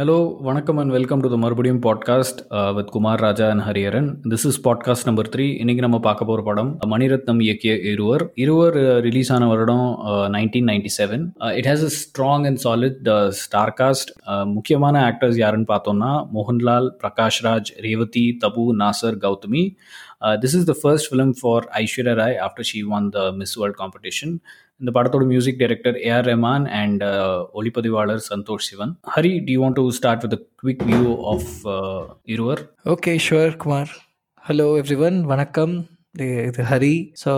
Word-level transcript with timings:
Hello 0.00 0.18
வணக்கம் 0.40 0.78
and 0.80 0.92
welcome 0.96 1.22
to 1.22 1.28
the 1.32 1.36
மறுபடியும் 1.36 1.80
podcast 1.86 2.38
with 2.76 2.92
Kumar 2.94 3.22
Raja 3.24 3.46
and 3.52 3.64
Hariharan 3.66 4.06
this 4.30 4.46
is 4.50 4.58
podcast 4.66 5.06
number 5.08 5.28
three 5.32 5.46
இன்னைக்கு 5.62 5.82
நம்ம 5.84 5.98
பார்க்க 6.06 6.28
போகிற 6.28 6.42
படம் 6.46 6.70
uh, 6.76 6.88
மணிரத்னம் 6.92 7.40
இயக்கிய 7.46 7.72
இருவர். 7.90 8.22
இருவர் 8.34 8.76
uh, 8.84 8.94
ரிலீஸ் 9.06 9.30
ஆன 9.32 9.48
வருடம் 9.48 9.84
nineteen 10.36 10.68
ninety 10.70 10.92
seven 10.96 11.24
it 11.58 11.68
has 11.70 11.84
a 11.88 11.90
strong 11.98 12.46
and 12.50 12.62
solid 12.64 13.10
star 13.40 13.74
cast 13.80 14.12
முக்கியமான 14.54 15.02
ஆக்டர்ஸ் 15.10 15.40
யாருன்னு 15.42 15.70
பார்த்தோம்னா 15.74 16.12
Mohanlal 16.38 16.88
Prakashraj 17.04 17.70
Revathi 17.88 18.26
Tabu 18.46 18.66
Nassar 18.82 19.18
Gautami. 19.26 19.64
This 20.42 20.56
is 20.60 20.66
the 20.72 20.76
first 20.82 21.10
film 21.12 21.34
for 21.42 21.66
Aishwarya 21.82 22.16
Rai 22.22 22.40
after 22.46 22.70
she 22.72 22.82
won 22.94 23.10
the 23.18 23.28
Miss 23.32 23.56
World 23.60 23.80
competition 23.82 24.34
இந்த 24.80 24.90
படத்தோட 24.96 25.24
music 25.32 25.58
director 25.62 25.96
AR 26.08 26.28
Rahman 26.32 26.66
and 26.80 27.02
ஒளிப்பதிவாளர் 27.58 28.22
Santosh 28.30 28.68
Sivan. 28.70 28.92
Hari 29.14 29.32
I'd 29.48 29.54
want 29.62 29.78
to 29.80 29.84
start 29.98 30.24
with 30.24 30.36
quick 30.62 30.84
view 30.90 31.04
of 31.32 31.50
Iruvar? 32.34 32.62
Okay 32.94 33.14
sure 33.26 33.56
Kumar 33.64 33.90
hello 34.44 34.68
everyone 35.08 35.18
வணக்கம். 35.32 35.74
இது 36.48 36.62
Hari. 36.70 36.94
So 37.24 37.32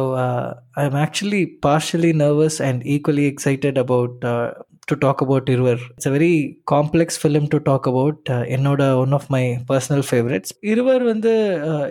I 0.80 0.84
am 0.90 0.98
actually 1.04 1.42
partially 1.66 2.12
nervous 2.24 2.58
and 2.68 2.82
equally 2.94 3.24
excited 3.32 3.80
about 3.84 4.22
to 4.89 4.95
talk 4.99 5.21
about 5.23 5.49
Iruvar 5.53 5.81
it's 5.87 6.07
a 6.07 6.11
very 6.13 6.31
complex 6.71 7.17
film 7.21 7.47
to 7.53 7.57
talk 7.63 7.87
about 7.91 8.29
என்னோட 8.55 8.81
one 9.01 9.13
of 9.17 9.27
my 9.33 9.41
personal 9.71 10.05
favourites 10.07 10.51
Iruvar 10.71 11.03
வந்து 11.03 11.31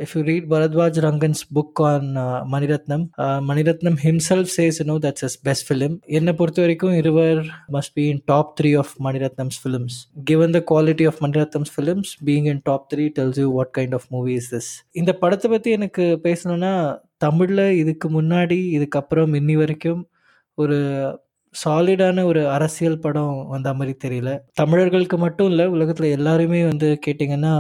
if 0.05 0.13
you 0.17 0.23
read 0.29 0.47
Baradwaj 0.53 0.99
Rangan's 1.07 1.43
book 1.57 1.83
on 1.89 2.09
Maniratnam 2.55 3.05
Maniratnam 3.51 3.99
himself 4.05 4.53
says 4.57 4.81
no 4.91 4.97
that's 5.05 5.27
is 5.29 5.37
best 5.43 5.67
film 5.69 5.97
என்னை 6.19 6.35
பொறுத்த 6.41 6.65
வரைக்கும் 6.65 6.97
Iruvar 7.03 7.43
must 7.77 7.95
be 7.99 8.07
in 8.15 8.23
top 8.33 8.53
three 8.61 8.73
of 8.77 8.95
Maniratnam's 9.07 9.61
films 9.63 9.99
given 10.25 10.57
the 10.57 10.63
quality 10.73 11.07
of 11.07 11.21
Maniratnam's 11.27 11.75
films 11.77 12.13
being 12.29 12.49
in 12.55 12.63
top 12.65 12.89
three 12.93 13.07
tells 13.19 13.41
you 13.43 13.49
what 13.53 13.73
kind 13.79 13.97
of 14.01 14.09
movie 14.11 14.35
is 14.41 14.51
this 14.55 14.71
இந்த 14.95 15.15
படத்தை 15.21 15.51
பற்றி 15.51 15.71
எனக்கு 15.73 16.07
பேசணும்னா 16.25 16.73
தமிழில் 17.19 17.67
இதுக்கு 17.77 18.07
முன்னாடி 18.11 18.61
இதுக்கப்புறம் 18.77 19.33
இன்னி 19.35 19.55
வரைக்கும் 19.57 20.03
ஒரு 20.59 20.77
சாலிடான 21.56 22.24
ஒரு 22.24 22.42
அரசியல் 22.50 23.00
படம் 23.00 23.48
வந்த 23.48 23.70
மாதிரி 23.74 23.94
தெரியல. 24.04 24.32
தமிழர்களுக்கு 24.54 25.18
மட்டும் 25.18 25.50
இல்லை 25.50 25.66
உலகத்தில் 25.68 26.16
எல்லாருமே 26.18 26.62
வந்து 26.66 27.00
கேட்டிங்கன்னா 27.08 27.52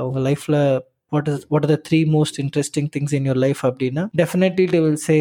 உங்கள் 0.00 0.26
லைஃப்பில் 0.28 0.60
what 1.12 1.28
is 1.28 1.44
what 1.48 1.64
are 1.64 1.72
the 1.72 1.78
three 1.88 2.00
most 2.14 2.38
interesting 2.42 2.88
things 2.96 3.14
in 3.14 3.26
your 3.26 3.40
life 3.44 3.62
அப்படின்னா 3.62 4.02
definitely 4.16 4.66
I'd 4.70 4.80
will 4.80 5.00
say 5.06 5.16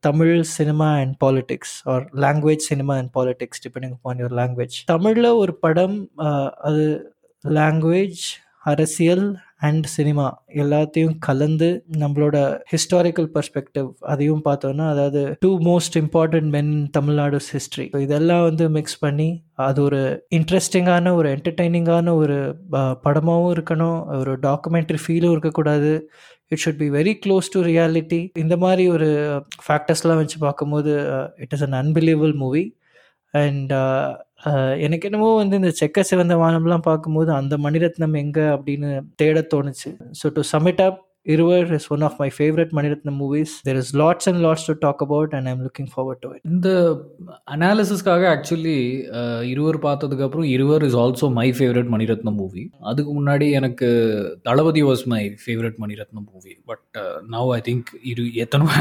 Tamil 0.00 0.34
cinema 0.42 0.88
and 0.94 1.14
politics 1.24 1.74
or 1.84 2.04
language 2.16 2.64
cinema 2.70 2.96
and 2.96 3.12
politics 3.18 3.62
depending 3.66 3.94
upon 3.96 4.20
your 4.22 4.36
language 4.40 4.78
தமிழில் 4.84 5.30
ஒரு 5.34 5.54
படம் 5.58 5.96
அது 6.60 6.84
லாங்குவேஜ் 7.44 8.24
அரசியல் 8.64 9.26
அண்ட் 9.60 9.86
சினிமா 9.86 10.26
எல்லாத்தையும் 10.54 11.16
கலந்து 11.18 11.68
நம்மளோட 11.98 12.36
historical 12.72 13.28
perspective 13.34 13.88
அதையும் 14.12 14.42
பார்த்தோன்னா 14.44 14.86
அதாவது 14.88 15.22
two 15.40 15.50
most 15.60 15.96
important 16.00 16.50
men 16.56 16.72
Tamil Nadu 16.90 17.40
history 17.52 17.86
இதெல்லாம் 17.98 18.42
வந்து 18.42 18.66
மிக்ஸ் 18.70 18.98
பண்ணி 18.98 19.28
அது 19.66 19.82
ஒரு 19.82 20.00
இன்ட்ரெஸ்டிங்கான 20.34 21.12
ஒரு 21.14 21.28
என்டர்டைனிங்கான 21.36 22.14
ஒரு 22.14 22.36
படமாகவும் 23.04 23.54
இருக்கணும். 23.56 23.98
ஒரு 24.18 24.32
டாக்குமெண்ட்ரி 24.46 24.98
ஃபீலும் 25.04 25.34
இருக்கக்கூடாது. 25.34 25.92
It 26.48 26.62
should 26.64 26.80
be 26.82 26.88
very 26.90 27.12
close 27.24 27.52
to 27.52 27.60
reality 27.62 28.20
இந்த 28.38 28.56
மாதிரி 28.56 28.84
ஒரு 28.88 29.08
ஃபேக்டர்ஸ்லாம் 29.66 30.20
வச்சு 30.22 30.38
பார்க்கும்போது 30.38 30.92
it 31.36 31.52
is 31.52 31.64
an 31.66 31.76
unbelievable 31.82 32.34
movie 32.34 32.64
and 33.34 33.72
எனக்கு 34.84 35.06
என்னமோ 35.08 35.28
வந்து 35.42 35.60
இந்த 35.60 35.72
செக்க 35.80 36.02
சிவந்த 36.10 36.34
வானம்லாம் 36.42 36.88
பார்க்கும்போது 36.88 37.30
அந்த 37.40 37.54
மணிரத்னம் 37.66 38.18
எங்கே 38.24 38.46
அப்படின்னு 38.56 38.90
தேட 39.22 39.46
தோணுச்சு. 39.54 39.90
So 40.20 40.28
to 40.36 40.42
sum it 40.54 40.82
up 40.88 41.00
Iruvar 41.32 41.70
is 41.76 41.86
one 41.94 42.04
of 42.06 42.18
my 42.20 42.28
favourite 42.36 42.70
Maniratnam 42.76 43.18
movies 43.22 43.54
there 43.66 43.78
is 43.80 43.90
lots 44.00 44.28
and 44.30 44.40
lots 44.44 44.64
to 44.68 44.74
talk 44.84 45.02
about 45.06 45.32
and 45.38 45.48
I'm 45.50 45.60
looking 45.66 45.90
forward 45.92 46.22
to 46.24 46.28
it 46.36 46.44
இந்த 46.50 46.68
அனாலிசிஸ்க்காக 47.54 48.24
ஆக்சுவலி 48.34 48.76
இருவர் 49.52 49.78
பார்த்ததுக்கப்புறம் 49.86 50.46
Iruvar 50.54 50.84
is 50.88 50.96
also 51.02 51.28
my 51.40 51.46
favourite 51.58 51.90
Maniratnam 51.94 52.38
movie 52.42 52.64
அதுக்கு 52.90 53.12
முன்னாடி 53.18 53.48
எனக்கு 53.60 53.88
Thalapathi 54.48 54.84
was 54.88 55.04
my 55.14 55.22
favourite 55.44 55.78
Maniratnam 55.84 56.28
movie 56.32 56.54
but 56.70 56.86
now 57.36 57.52
I 57.58 57.60
think 57.68 57.92
இரு 58.12 58.24
எத்தனை 58.44 58.78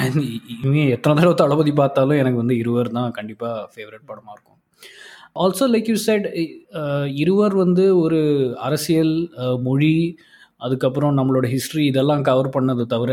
இனிமே 0.56 0.86
எத்தனை 0.98 1.16
தடவை 1.19 1.36
தளபதி 1.44 1.74
பார்த்தாலும் 1.81 2.22
எனக்கு 2.24 2.42
வந்து 2.44 2.58
இருவர் 2.64 2.96
தான் 3.00 3.18
கண்டிப்பாக 3.19 3.68
ஃபேவரட் 3.75 4.08
படமாக 4.12 4.36
இருக்கும். 4.36 4.59
ஆல்சோ 5.36 5.66
லைக் 5.74 5.90
யூ 5.92 5.98
சைட் 6.06 6.28
இருவர் 7.24 7.56
வந்து 7.56 7.86
ஒரு 7.98 8.20
அரசியல் 8.60 9.14
uh, 9.44 9.56
மொழி 9.60 9.94
அதுக்கப்புறம் 10.58 11.14
நம்மளோட 11.18 11.46
ஹிஸ்ட்ரி 11.48 11.84
இதெல்லாம் 11.86 12.24
கவர் 12.30 12.50
பண்ணது 12.56 12.84
தவிர 12.86 13.12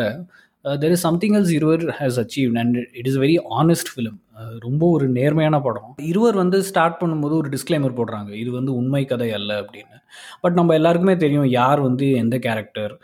there 0.65 0.94
is 0.94 1.04
something 1.06 1.34
else 1.38 1.53
Iruvar 1.59 1.84
has 1.99 2.19
achieve 2.22 2.54
and 2.62 2.77
it 3.00 3.09
is 3.10 3.19
very 3.25 3.37
honest 3.59 3.91
film 3.93 4.16
ரொம்ப 4.59 4.82
ஒரு 4.94 5.06
நேர்மையான 5.19 5.56
படம். 5.66 5.93
இருவர் 6.10 6.37
வந்து 6.43 6.59
ஸ்டார்ட் 6.71 6.99
பண்ணும்போது 7.03 7.34
ஒரு 7.41 7.49
டிஸ்க்ளைமர் 7.54 7.97
போடுறாங்க. 7.99 8.31
இது 8.43 8.50
வந்து 8.50 8.72
உண்மை 8.81 9.03
கதை 9.04 9.28
அல்ல 9.38 9.53
அப்படின்னு. 9.62 9.97
பட் 10.43 10.56
நம்ம 10.59 10.75
எல்லாருக்குமே 10.75 11.15
தெரியும் 11.25 11.48
யார் 11.60 11.81
வந்து 11.88 12.09
எந்த 12.22 12.37
கேரக்டர் 12.47 12.94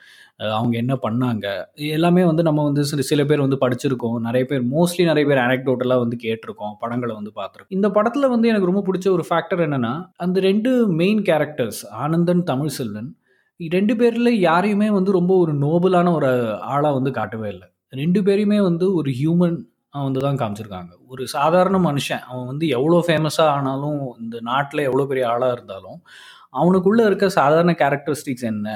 அவங்க 0.40 0.74
என்ன 0.82 0.94
பண்ணாங்க? 1.04 1.46
எல்லாமே 1.96 2.22
வந்து 2.24 2.42
நம்ம 2.42 2.60
வந்து 2.68 2.82
சில 2.84 3.00
சில 3.10 3.24
பேர் 3.24 3.44
வந்து 3.44 3.58
படிச்சிருக்கோம். 3.64 4.16
நிறைய 4.20 4.44
பேர் 4.50 4.62
மோஸ்ட்லி 4.74 5.04
நிறைய 5.10 5.24
பேர் 5.28 5.42
அனக்டோட்டலாக 5.46 6.02
வந்து 6.04 6.16
கேட்டிருக்கோம். 6.24 6.74
படங்களை 6.82 7.14
வந்து 7.14 7.32
பார்த்துருக்கோம். 7.40 7.74
இந்த 7.78 7.88
படத்தில் 7.90 8.32
வந்து 8.34 8.50
எனக்கு 8.52 8.70
ரொம்ப 8.70 8.82
பிடிச்ச 8.88 9.08
ஒரு 9.16 9.24
ஃபேக்டர் 9.30 9.62
என்னென்னா 9.66 9.92
அந்த 10.16 10.40
ரெண்டு 10.48 10.70
மெயின் 11.00 11.20
கேரக்டர்ஸ் 11.30 11.82
ஆனந்தன் 12.04 12.44
தமிழ் 12.52 12.74
செல்வன் 12.78 13.10
ரெண்டு 13.60 13.94
பேரில் 14.00 14.30
யாரையுமே 14.40 14.88
வந்து 14.90 15.10
ரொம்ப 15.18 15.32
ஒரு 15.42 15.52
நோபலான 15.64 16.12
ஒரு 16.18 16.30
ஆளாக 16.74 16.94
வந்து 16.98 17.10
காட்டவே 17.18 17.48
இல்லை. 17.54 17.66
ரெண்டு 17.92 18.20
பேரையுமே 18.26 18.58
வந்து 18.68 18.86
ஒரு 19.00 19.10
ஹியூமன் 19.20 19.58
வந்து 20.06 20.20
தான் 20.20 20.38
காமிச்சிருக்காங்க. 20.40 20.92
ஒரு 21.12 21.22
சாதாரண 21.36 21.76
மனுஷன் 21.88 22.22
அவன் 22.30 22.48
வந்து 22.50 22.66
எவ்வளோ 22.76 22.98
ஃபேமஸாக 23.08 23.54
ஆனாலும் 23.56 24.00
இந்த 24.22 24.36
நாட்டில் 24.50 24.86
எவ்வளோ 24.88 25.04
பெரிய 25.10 25.24
ஆளாக 25.32 25.56
இருந்தாலும் 25.56 25.98
அவனுக்குள்ளே 26.60 27.04
இருக்க 27.10 27.26
சாதாரண 27.38 27.72
கேரக்டரிஸ்டிக்ஸ் 27.82 28.48
என்ன? 28.52 28.68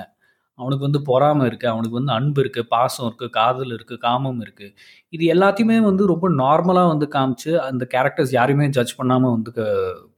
அவனுக்கு 0.59 0.85
வந்து 0.87 1.01
பொறாமை 1.09 1.45
இருக்குது 1.49 1.71
அவனுக்கு 1.73 1.99
வந்து 1.99 2.13
அன்பு 2.19 2.41
இருக்குது 2.43 2.69
பாசம் 2.75 3.07
இருக்குது 3.09 3.33
காதல் 3.39 3.73
இருக்குது 3.77 4.03
காமம் 4.07 4.41
இருக்குது 4.45 4.73
இது 5.13 5.25
எல்லாத்தையுமே 5.35 5.77
வந்து 5.89 6.03
ரொம்ப 6.13 6.29
நார்மலாக 6.43 6.93
வந்து 6.93 7.07
காமிச்சு 7.17 7.53
அந்த 7.69 7.85
கேரக்டர்ஸ் 7.95 8.33
யாரையுமே 8.39 8.67
ஜட்ஜ் 8.77 8.95
பண்ணாமல் 9.01 9.35
வந்து 9.37 9.51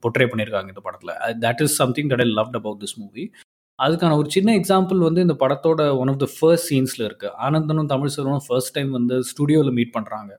பொட்ரே 0.05 0.27
பண்ணியிருக்காங்க 0.31 0.71
இந்த 0.73 0.83
படத்தில். 0.87 1.13
That 1.45 1.63
is 1.65 1.77
something 1.81 2.11
that 2.13 2.23
I 2.25 2.29
loved 2.39 2.59
about 2.61 2.81
this 2.85 2.97
movie 3.03 3.25
அதுக்கான 3.79 4.15
ஒரு 4.21 4.29
சின்ன 4.35 4.53
எக்ஸாம்பிள் 4.59 4.99
வந்து 5.07 5.23
இந்த 5.25 5.35
படத்தோட 5.43 5.81
ஒன் 6.01 6.11
ஆஃப் 6.13 6.21
த 6.23 6.27
ஃபர்ஸ்ட் 6.35 6.69
சீன்ஸில் 6.71 7.05
இருக்குது 7.09 7.35
ஆனந்தனும் 7.47 7.91
தமிழ் 7.93 8.13
செல்வனும் 8.15 8.45
ஃபர்ஸ்ட் 8.47 8.75
டைம் 8.77 8.91
வந்து 8.97 9.17
ஸ்டுடியோவில் 9.31 9.75
மீட் 9.77 9.95
பண்ணுறாங்க 9.97 10.31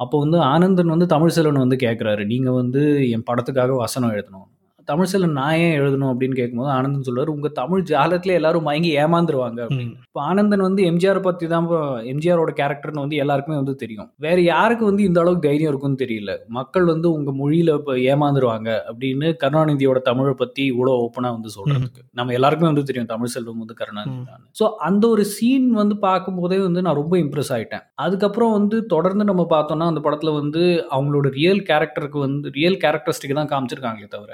அப்போ 0.00 0.16
வந்து 0.18 0.38
ஆனந்தன் 0.52 0.92
வந்து 0.94 1.06
தமிழ் 1.14 1.34
செல்வன் 1.36 1.62
வந்து 1.64 1.76
கேட்குறாரு 1.84 2.22
நீங்கள் 2.26 2.56
வந்து 2.60 2.82
என் 3.14 3.26
படத்துக்காக 3.30 3.76
வசனம் 3.76 4.14
எழுதணும். 4.14 4.48
தமிழ் 4.88 5.08
செல்வன் 5.10 5.36
நான் 5.38 5.58
ஏன் 5.64 5.74
எழுதணும் 5.78 6.10
அப்படின்னு 6.10 6.36
கேட்கும்போது 6.38 6.70
ஆனந்தன் 6.76 7.06
சொல்லுவார் 7.08 7.32
உங்கள் 7.34 7.54
தமிழ் 7.58 7.82
ஜாலத்தில் 7.90 8.36
எல்லாரும் 8.38 8.66
மயங்கி 8.68 8.90
ஏமாந்துருவாங்க 9.02 9.60
அப்படின்னு. 9.66 9.94
இப்போ 10.06 10.20
ஆனந்தன் 10.30 10.64
வந்து 10.66 10.82
எம்ஜிஆர் 10.90 11.20
பற்றி 11.26 11.46
தான் 11.52 11.66
எம்ஜிஆரோட 12.12 12.52
கேரக்டர்னு 12.60 13.04
வந்து 13.04 13.20
எல்லாருக்குமே 13.24 13.58
வந்து 13.60 13.74
தெரியும். 13.82 14.08
வேற 14.26 14.38
யாருக்கு 14.52 14.84
வந்து 14.90 15.02
இந்த 15.08 15.20
அளவுக்கு 15.22 15.46
தைரியம் 15.48 15.70
இருக்கும்னு 15.72 16.00
தெரியல. 16.04 16.34
மக்கள் 16.58 16.86
வந்து 16.92 17.08
உங்கள் 17.16 17.38
மொழியில் 17.40 17.72
இப்போ 17.78 17.94
ஏமாந்துருவாங்க 18.12 18.70
அப்படின்னு 18.90 19.28
கருணாநிதியோட 19.42 20.00
தமிழை 20.10 20.34
பற்றி 20.42 20.64
இவ்வளோ 20.72 20.94
ஓப்பனாக 21.04 21.36
வந்து 21.38 21.52
சொல்கிறதுக்கு 21.56 22.02
நம்ம 22.20 22.34
எல்லாருக்குமே 22.38 22.70
வந்து 22.72 22.86
தெரியும் 22.90 23.10
தமிழ் 23.14 23.34
செல்வம் 23.34 23.62
வந்து 23.64 23.78
கருணாநிதி 23.82 24.18
தான். 24.30 24.42
ஸோ 24.60 24.66
அந்த 24.90 25.04
ஒரு 25.14 25.24
சீன் 25.34 25.68
வந்து 25.82 25.96
பார்க்கும்போதே 26.06 26.60
வந்து 26.66 26.84
நான் 26.86 27.00
ரொம்ப 27.02 27.14
இம்ப்ரெஸ் 27.24 27.52
ஆகிட்டேன் 27.56 27.84
அதுக்கப்புறம் 28.06 28.54
வந்து 28.58 28.76
தொடர்ந்து 28.94 29.24
நம்ம 29.30 29.42
பார்த்தோம்னா 29.54 29.90
அந்த 29.92 30.02
படத்தில் 30.06 30.38
வந்து 30.40 30.62
அவங்களோட 30.96 31.28
ரியல் 31.40 31.62
கேரக்டருக்கு 31.70 32.18
வந்து 32.26 32.54
ரியல் 32.58 32.80
கேரக்டரிஸ்டிக் 32.84 33.38
தான் 33.40 33.52
காமிச்சிருக்காங்களே 33.52 34.10
தவிர 34.14 34.32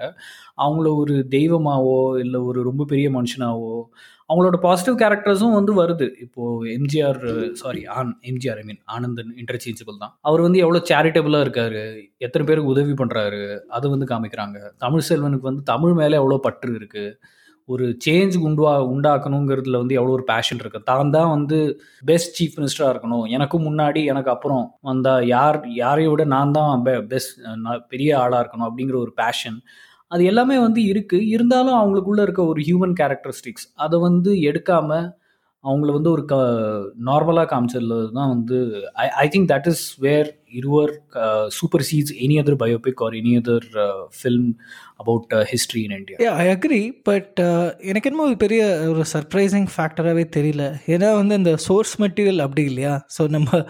அவங்கள 0.65 0.89
ஒரு 1.03 1.15
தெய்வமாவோ 1.37 1.97
இல்லை 2.25 2.41
ஒரு 2.51 2.61
ரொம்ப 2.69 2.87
பெரிய 2.93 3.09
மனுஷனாவோ 3.17 3.73
அவங்களோட 4.31 4.57
பாசிட்டிவ் 4.65 4.97
கேரக்டர்ஸும் 5.01 5.57
வந்து 5.57 5.73
வருது. 5.81 6.07
இப்போது 6.25 6.71
MGR 6.77 7.21
sorry 7.61 7.83
an 7.97 8.11
MGR 8.31 8.59
I 8.63 8.65
mean 8.69 8.81
Anandan 8.95 9.31
interchangeable 9.41 10.01
தான். 10.03 10.13
அவர் 10.29 10.45
வந்து 10.47 10.59
எவ்வளோ 10.65 10.81
சேரிட்டபிளாக 10.91 11.45
இருக்காரு 11.47 11.83
எத்தனை 12.27 12.45
பேருக்கு 12.49 12.75
உதவி 12.75 12.95
பண்ணுறாரு 13.01 13.43
அதை 13.79 13.87
வந்து 13.95 14.09
காமிக்கிறாங்க. 14.13 14.59
தமிழ் 14.85 15.07
செல்வனுக்கு 15.11 15.51
வந்து 15.51 15.65
தமிழ் 15.73 15.95
மேலே 16.01 16.21
எவ்வளோ 16.23 16.41
பற்று 16.49 16.73
இருக்குது 16.81 17.15
ஒரு 17.69 17.85
சேஞ்ச் 18.05 18.35
உண்டுவா 18.47 18.73
உண்டாக்கணுங்கிறதுல 18.95 19.79
வந்து 19.83 19.97
எவ்வளோ 19.99 20.13
ஒரு 20.17 20.25
பேஷன் 20.33 20.61
இருக்கு. 20.63 20.81
தான் 20.91 21.15
தான் 21.17 21.31
வந்து 21.37 21.57
பெஸ்ட் 22.11 22.37
சீஃப் 22.39 22.59
மினிஸ்டராக 22.59 22.93
இருக்கணும். 22.95 23.25
எனக்கும் 23.37 23.67
முன்னாடி 23.69 24.03
எனக்கு 24.13 24.31
அப்புறம் 24.35 24.65
வந்தால் 24.91 25.25
யார் 25.37 25.59
யாரையும் 25.83 26.13
விட 26.13 26.25
நான் 26.37 26.55
தான் 26.59 26.85
பெஸ்ட் 27.13 27.35
பெரிய 27.93 28.11
ஆளாக 28.25 28.43
இருக்கணும் 28.43 28.69
அப்படிங்கிற 28.71 28.99
ஒரு 29.05 29.15
பேஷன் 29.23 29.59
அது 30.11 30.25
எல்லாமே 30.25 30.57
வந்து 30.59 30.81
இருக்குது 30.93 31.29
இருந்தாலும் 31.29 31.79
அவங்களுக்குள்ளே 31.79 32.23
இருக்க 32.23 32.43
ஒரு 32.45 32.61
ஹியூமன் 32.61 32.97
கேரக்டரிஸ்டிக்ஸ் 33.01 33.67
அதை 33.77 33.97
வந்து 33.99 34.33
எடுக்காமல் 34.43 35.07
அவங்கள 35.65 35.91
வந்து 35.93 36.11
ஒரு 36.11 36.23
க 36.25 36.35
நார்மலாக 37.03 37.49
காமிச்சதுல 37.53 37.97
தான் 38.13 38.29
வந்து 38.29 38.59
I 38.97 39.07
I 39.17 39.27
think 39.29 39.49
that 39.51 39.67
is 39.67 39.85
where 40.01 40.29
Iruvar 40.53 40.93
supersedes 41.89 42.15
any 42.27 42.37
other 42.43 42.59
biopic 42.65 43.03
or 43.07 43.17
any 43.21 43.33
other 43.43 43.67
film 44.19 44.49
about 45.03 45.35
history 45.53 45.81
in 45.87 45.97
India 45.99 46.33
I 46.43 46.47
agree 46.55 46.83
but 47.09 47.41
எனக்கு 47.91 48.09
என்னமோ 48.11 48.27
ஒரு 48.31 48.39
பெரிய 48.45 48.63
ஒரு 48.93 49.05
சர்ப்ரைசிங் 49.15 49.69
ஃபேக்டராகவே 49.75 50.25
தெரியல. 50.37 50.65
ஏன்னா 50.95 51.11
வந்து 51.21 51.35
இந்த 51.41 51.53
சோர்ஸ் 51.67 51.95
மெட்டீரியல் 52.03 52.45
அப்படி 52.47 52.65
இல்லையா? 52.71 52.95
ஸோ 53.17 53.23
நம்ம 53.35 53.61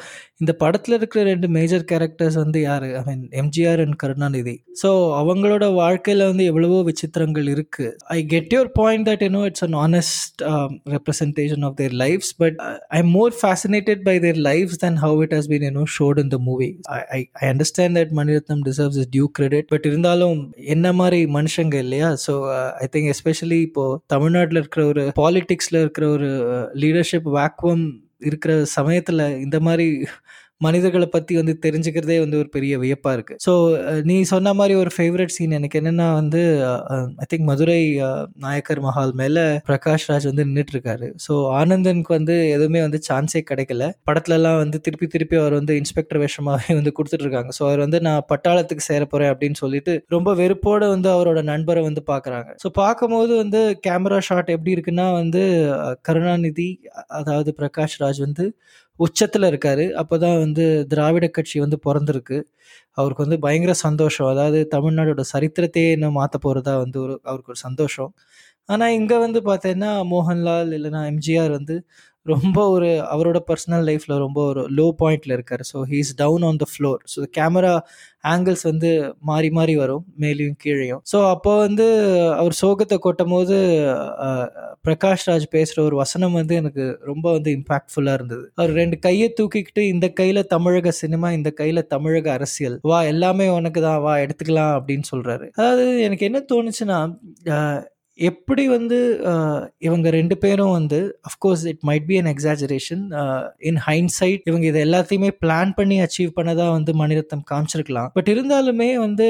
இந்த 0.42 0.52
படத்தில் 0.62 0.96
இருக்கிற 0.96 1.20
ரெண்டு 1.30 1.48
மேஜர் 1.56 1.84
கேரக்டர்ஸ் 1.90 2.36
வந்து 2.42 2.58
யார்? 2.60 2.84
I 2.98 3.02
mean 3.08 3.22
MGR 3.42 3.80
and 3.84 3.96
Karunanidhi 4.02 4.54
so 4.82 4.90
அவங்களோட 5.20 5.64
வாழ்க்கையில் 5.74 6.24
வந்து 6.30 6.44
எவ்வளவோ 6.50 6.78
விசித்திரங்கள் 6.88 7.46
இருக்குது 7.54 7.92
I 8.16 8.18
get 8.32 8.52
your 8.56 8.70
point 8.80 9.06
that 9.08 9.24
you know 9.26 9.42
it's 9.50 9.64
an 9.66 9.76
honest 9.84 10.42
representation 10.96 11.64
of 11.68 11.76
their 11.80 11.94
lives 12.04 12.32
but 12.42 12.58
I 12.96 13.00
am 13.04 13.12
more 13.18 13.34
fascinated 13.42 14.02
by 14.10 14.16
their 14.26 14.40
lives 14.50 14.80
than 14.84 14.98
how 15.04 15.22
it 15.26 15.34
has 15.38 15.50
been 15.52 15.66
you know 15.70 15.86
shown 15.96 16.20
in 16.24 16.32
the 16.36 16.40
movie 16.50 16.65
I 17.10 17.20
I 17.38 17.48
understand 17.48 17.96
that 17.98 18.12
Maniratnam 18.12 18.62
deserves 18.68 18.98
is 18.98 19.10
due 19.10 19.26
credit 19.32 19.68
but 19.68 19.86
இருந்தாலும் 19.86 20.38
என்ன 20.68 20.86
மாதிரி 20.92 21.20
மனுஷங்க 21.32 21.76
இல்லையா? 21.78 22.08
So 22.26 22.34
I 22.80 22.88
think 22.92 23.10
especially 23.14 23.60
இப்போ 23.60 23.84
தமிழ்நாட்டில் 24.06 24.60
இருக்கிற 24.62 24.84
ஒரு 24.86 25.04
பாலிடிக்ஸில் 25.22 25.82
இருக்கிற 25.84 26.06
ஒரு 26.08 26.30
uh, 26.50 26.64
லீடர்ஷிப் 26.82 27.28
வேக்குவம் 27.38 27.86
இருக்கிற 28.22 28.52
சமயத்தில் 28.76 29.22
இந்த 29.38 29.58
மாதிரி 29.60 29.86
மனிதர்களை 30.60 31.06
பற்றி 31.06 31.36
வந்து 31.36 31.58
தெரிஞ்சுக்கிறதே 31.62 32.18
வந்து 32.18 32.38
ஒரு 32.38 32.48
பெரிய 32.48 32.78
வியப்பாக 32.78 33.16
இருக்குது 33.16 33.40
ஸோ 33.46 33.52
நீ 34.02 34.22
சொன்ன 34.22 34.54
மாதிரி 34.54 34.74
ஒரு 34.74 34.90
ஃபேவரட் 34.96 35.26
சீன் 35.26 35.50
எனக்கு 35.50 35.80
என்னென்னா 35.80 36.14
வந்து 36.14 36.42
ஐ 37.16 37.26
திங்க் 37.34 37.44
மதுரை 37.44 37.98
நாயக்கர் 38.36 38.80
மஹால் 38.80 39.12
மேலே 39.12 39.44
பிரகாஷ் 39.68 40.06
ராஜ் 40.08 40.24
வந்து 40.24 40.44
நின்றுட்டுருக்காரு 40.44 41.12
ஸோ 41.28 41.50
ஆனந்தனுக்கு 41.50 42.12
வந்து 42.12 42.48
எதுவுமே 42.48 42.80
வந்து 42.80 43.00
சான்ஸே 43.08 43.42
கிடைக்கல. 43.50 43.90
படத்துலலாம் 44.10 44.56
வந்து 44.56 44.80
திருப்பி 44.80 45.06
திருப்பி 45.06 45.36
அவர் 45.36 45.52
வந்து 45.52 45.76
இன்ஸ்பெக்டர் 45.76 46.18
வேஷமாகவே 46.18 46.74
வந்து 46.74 46.92
கொடுத்துட்ருக்காங்க 46.98 47.52
ஸோ 47.58 47.62
அவர் 47.62 47.78
வந்து 47.78 48.00
நான் 48.00 48.22
பட்டாளத்துக்கு 48.28 48.86
சேர 48.86 49.04
போகிறேன் 49.04 49.32
அப்படின்னு 49.34 49.54
சொல்லிட்டு 49.54 50.04
ரொம்ப 50.08 50.34
வெறுப்போடு 50.34 50.88
வந்து 50.88 51.10
அவரோட 51.10 51.42
நண்பரை 51.42 51.82
வந்து 51.82 52.02
பார்க்குறாங்க 52.06 52.50
ஸோ 52.64 52.70
பார்க்கும்போது 52.74 53.36
வந்து 53.36 53.80
கேமரா 53.86 54.18
ஷாட் 54.18 54.48
எப்படி 54.48 54.74
இருக்குன்னா 54.74 55.12
வந்து 55.12 55.44
கருணாநிதி 56.02 56.80
அதாவது 57.06 57.54
பிரகாஷ் 57.58 57.98
ராஜ் 57.98 58.20
வந்து 58.20 58.46
உச்சத்தில் 59.00 59.48
இருக்கார். 59.50 59.84
அப்போ 59.96 60.16
தான் 60.18 60.38
வந்து 60.38 60.64
திராவிட 60.88 61.26
கட்சி 61.30 61.56
வந்து 61.60 61.78
பிறந்திருக்கு. 61.86 62.38
அவருக்கு 62.98 63.24
வந்து 63.26 63.38
பயங்கர 63.40 63.72
சந்தோஷம். 63.82 64.28
அதாவது 64.32 64.60
தமிழ்நாடோட 64.72 65.22
சரித்திரத்தையே 65.34 65.90
இன்னும் 65.96 66.18
மாற்ற 66.20 66.36
போகிறதா 66.46 66.74
வந்து 66.84 66.98
ஒரு 67.04 67.14
அவருக்கு 67.24 67.52
ஒரு 67.54 67.62
சந்தோஷம். 67.68 68.12
ஆனால் 68.68 68.94
இங்கே 68.98 69.18
வந்து 69.26 69.40
பார்த்தீங்கன்னா 69.48 69.92
மோகன்லால் 70.12 70.72
இல்லைன்னா 70.78 71.02
எம்ஜிஆர் 71.12 71.52
வந்து 71.58 71.76
ரொம்ப 72.32 72.58
ஒரு 72.74 72.88
அவரோட 73.14 73.38
பர்சனல் 73.48 73.84
லைஃப்பில் 73.88 74.22
ரொம்ப 74.24 74.38
ஒரு 74.50 74.62
லோ 74.78 74.86
பாயிண்டில் 75.00 75.34
இருக்கார். 75.36 75.62
So 75.70 75.78
he's 75.92 76.12
down 76.22 76.44
on 76.48 76.60
the 76.62 76.66
floor 76.72 77.00
so 77.14 77.26
camera 77.38 77.72
angles 78.32 78.64
வந்து 78.70 78.90
மாறி 79.30 79.48
மாறி 79.58 79.74
வரும் 79.82 80.04
மேலேயும் 80.22 80.56
கீழேயும். 80.64 81.02
ஸோ 81.12 81.18
அப்போ 81.34 81.52
வந்து 81.66 81.86
அவர் 82.40 82.54
சோகத்தை 82.62 82.96
கொட்டும் 83.06 83.34
போது 83.36 83.56
பிரகாஷ் 84.86 85.26
ராஜ் 85.30 85.46
பேசுகிற 85.56 85.80
ஒரு 85.88 85.96
வசனம் 86.02 86.36
வந்து 86.40 86.54
எனக்கு 86.62 86.84
ரொம்ப 87.10 87.26
வந்து 87.36 87.50
இம்பாக்ட்ஃபுல்லாக 87.58 88.18
இருந்தது. 88.18 88.44
அவர் 88.58 88.72
ரெண்டு 88.80 88.98
கையை 89.06 89.28
தூக்கிக்கிட்டு 89.40 89.84
இந்த 89.94 90.08
கையில் 90.20 90.48
தமிழக 90.54 90.92
சினிமா 91.02 91.30
இந்த 91.38 91.52
கையில் 91.60 91.88
தமிழக 91.94 92.30
அரசியல். 92.38 92.78
வா 92.92 93.00
எல்லாமே 93.12 93.48
உனக்கு 93.58 93.82
தான். 93.88 94.00
வா 94.06 94.14
எடுத்துக்கலாம் 94.24 94.74
அப்படின்னு 94.78 95.06
சொல்கிறாரு 95.12 95.46
அதாவது 95.58 95.86
எனக்கு 96.08 96.26
என்ன 96.30 96.40
தோணுச்சுன்னா 96.52 97.00
எப்படி 98.18 98.62
வந்து 98.68 98.98
இவங்க 99.78 100.10
ரெண்டு 100.10 100.36
பேரும் 100.38 100.74
வந்து 100.78 100.98
of course 101.28 101.64
it 101.70 101.82
might 101.88 102.06
be 102.06 102.16
an 102.20 102.30
exaggeration 102.34 103.02
in 103.70 103.80
hindsight 103.86 104.46
இவங்க 104.50 104.66
இதை 104.66 104.80
எல்லாத்தையுமே 104.86 105.30
பிளான் 105.44 105.72
பண்ணி 105.74 105.98
அச்சீவ் 106.00 106.30
பண்ணதாக 106.38 106.70
வந்து 106.78 106.92
மணிரத்னம் 107.02 107.44
காமிச்சிருக்கலாம். 107.50 108.10
பட் 108.14 108.30
இருந்தாலுமே 108.34 108.90
வந்து 109.06 109.26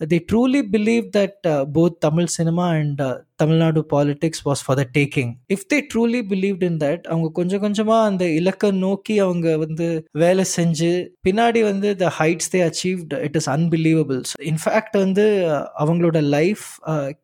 they 0.00 0.20
truly 0.20 0.62
believe 0.62 1.12
that 1.12 1.34
uh, 1.44 1.64
both 1.66 2.00
Tamil 2.00 2.26
cinema 2.28 2.68
and 2.74 3.00
uh, 3.00 3.18
Tamil Nadu 3.42 3.80
politics 3.92 4.42
was 4.48 4.62
for 4.64 4.78
the 4.80 4.84
taking 4.96 5.30
if 5.54 5.64
they 5.72 5.78
truly 5.92 6.20
believed 6.32 6.64
in 6.68 6.78
that 6.84 7.04
அவங்க 7.10 7.28
கொஞ்சம் 7.38 7.62
கொஞ்சமாக 7.64 8.08
அந்த 8.10 8.24
இலக்கை 8.38 8.70
நோக்கி 8.82 9.14
அவங்க 9.26 9.48
வந்து 9.56 9.86
வேலை 10.24 10.44
செஞ்சு 10.56 10.90
பின்னாடி 11.28 11.60
வந்து 11.62 11.90
the 12.02 12.08
heights 12.18 12.50
they 12.54 12.60
achieved 12.68 13.14
it 13.26 13.38
is 13.40 13.50
unbelievables 13.56 14.32
in fact 14.52 14.96
வந்து 15.04 15.26
அவங்களோட 15.84 16.20
லைஃப் 16.36 16.66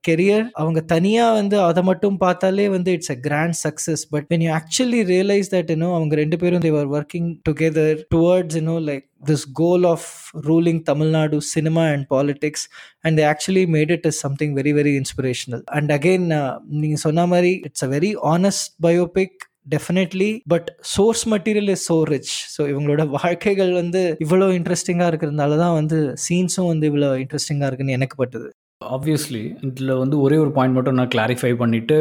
கெரியர் 0.09 0.47
அவங்க 0.63 0.83
தனியாக 0.95 1.39
வந்து 1.41 1.59
அதை 1.69 1.85
மட்டும் 1.91 2.19
பார்த்தாலே 2.25 2.69
வந்து 2.77 2.93
it's 2.99 3.15
a 3.17 3.19
grand 3.29 3.59
success 3.67 4.05
but 4.15 4.29
when 4.33 4.45
you 4.47 4.53
actually 4.61 5.03
realise 5.15 5.53
that 5.57 5.73
இன்னும் 5.77 5.97
அவங்க 5.99 6.17
ரெண்டு 6.23 6.39
பேரும் 6.45 6.65
they were 6.69 6.91
working 6.99 7.31
together 7.49 8.01
towards 8.15 8.59
இன்னும் 8.63 8.83
like 8.91 9.07
this 9.23 9.45
goal 9.45 9.87
of 9.87 10.31
ruling 10.35 10.85
Tamil 10.85 11.11
Nadu 11.13 11.43
cinema 11.43 11.81
and 11.81 12.09
politics, 12.09 12.69
and 13.05 13.19
they 13.19 13.23
actually 13.23 13.67
made 13.67 13.91
it 13.91 14.07
as 14.07 14.19
something 14.19 14.55
very, 14.55 14.73
very 14.73 14.97
inspirational. 14.97 15.63
And 15.73 15.91
again, 15.91 16.33
uh, 16.33 16.59
சொன்ன 16.97 17.27
மாதிரி 17.27 17.61
it's 17.65 17.85
a 17.85 17.87
very 17.87 18.11
biopic. 18.23 18.73
Biopic 18.81 19.39
definitely 19.71 20.41
but 20.47 20.69
source 20.81 21.29
material 21.29 21.69
is 21.69 21.93
so 21.93 22.03
rich 22.03 22.35
so 22.59 22.63
இவங்களோட 22.69 23.09
வாழ்க்கைகள் 23.09 23.73
வந்து 23.73 24.17
இவ்வளோ 24.25 24.49
இன்ட்ரெஸ்டிங்காக 24.59 25.11
இருக்கிறதுனால 25.13 25.57
தான் 25.57 25.73
வந்து 25.73 26.15
சீன்ஸும் 26.29 26.67
வந்து 26.67 26.91
இவ்வளோ 26.91 27.09
இன்ட்ரெஸ்டிங்காக 27.23 27.67
இருக்குன்னு 27.67 27.93
எனக்கு 27.93 28.25
பட்டுது 28.25 28.51
ஆப்வியஸ்லி 28.81 29.43
இதில் 29.61 29.91
வந்து 29.99 30.17
ஒரே 30.21 30.37
ஒரு 30.37 30.51
பாயிண்ட் 30.53 30.77
மட்டும் 30.77 30.97
நான் 30.99 31.11
கிளாரிஃபை 31.15 31.51
பண்ணிவிட்டு 31.59 31.97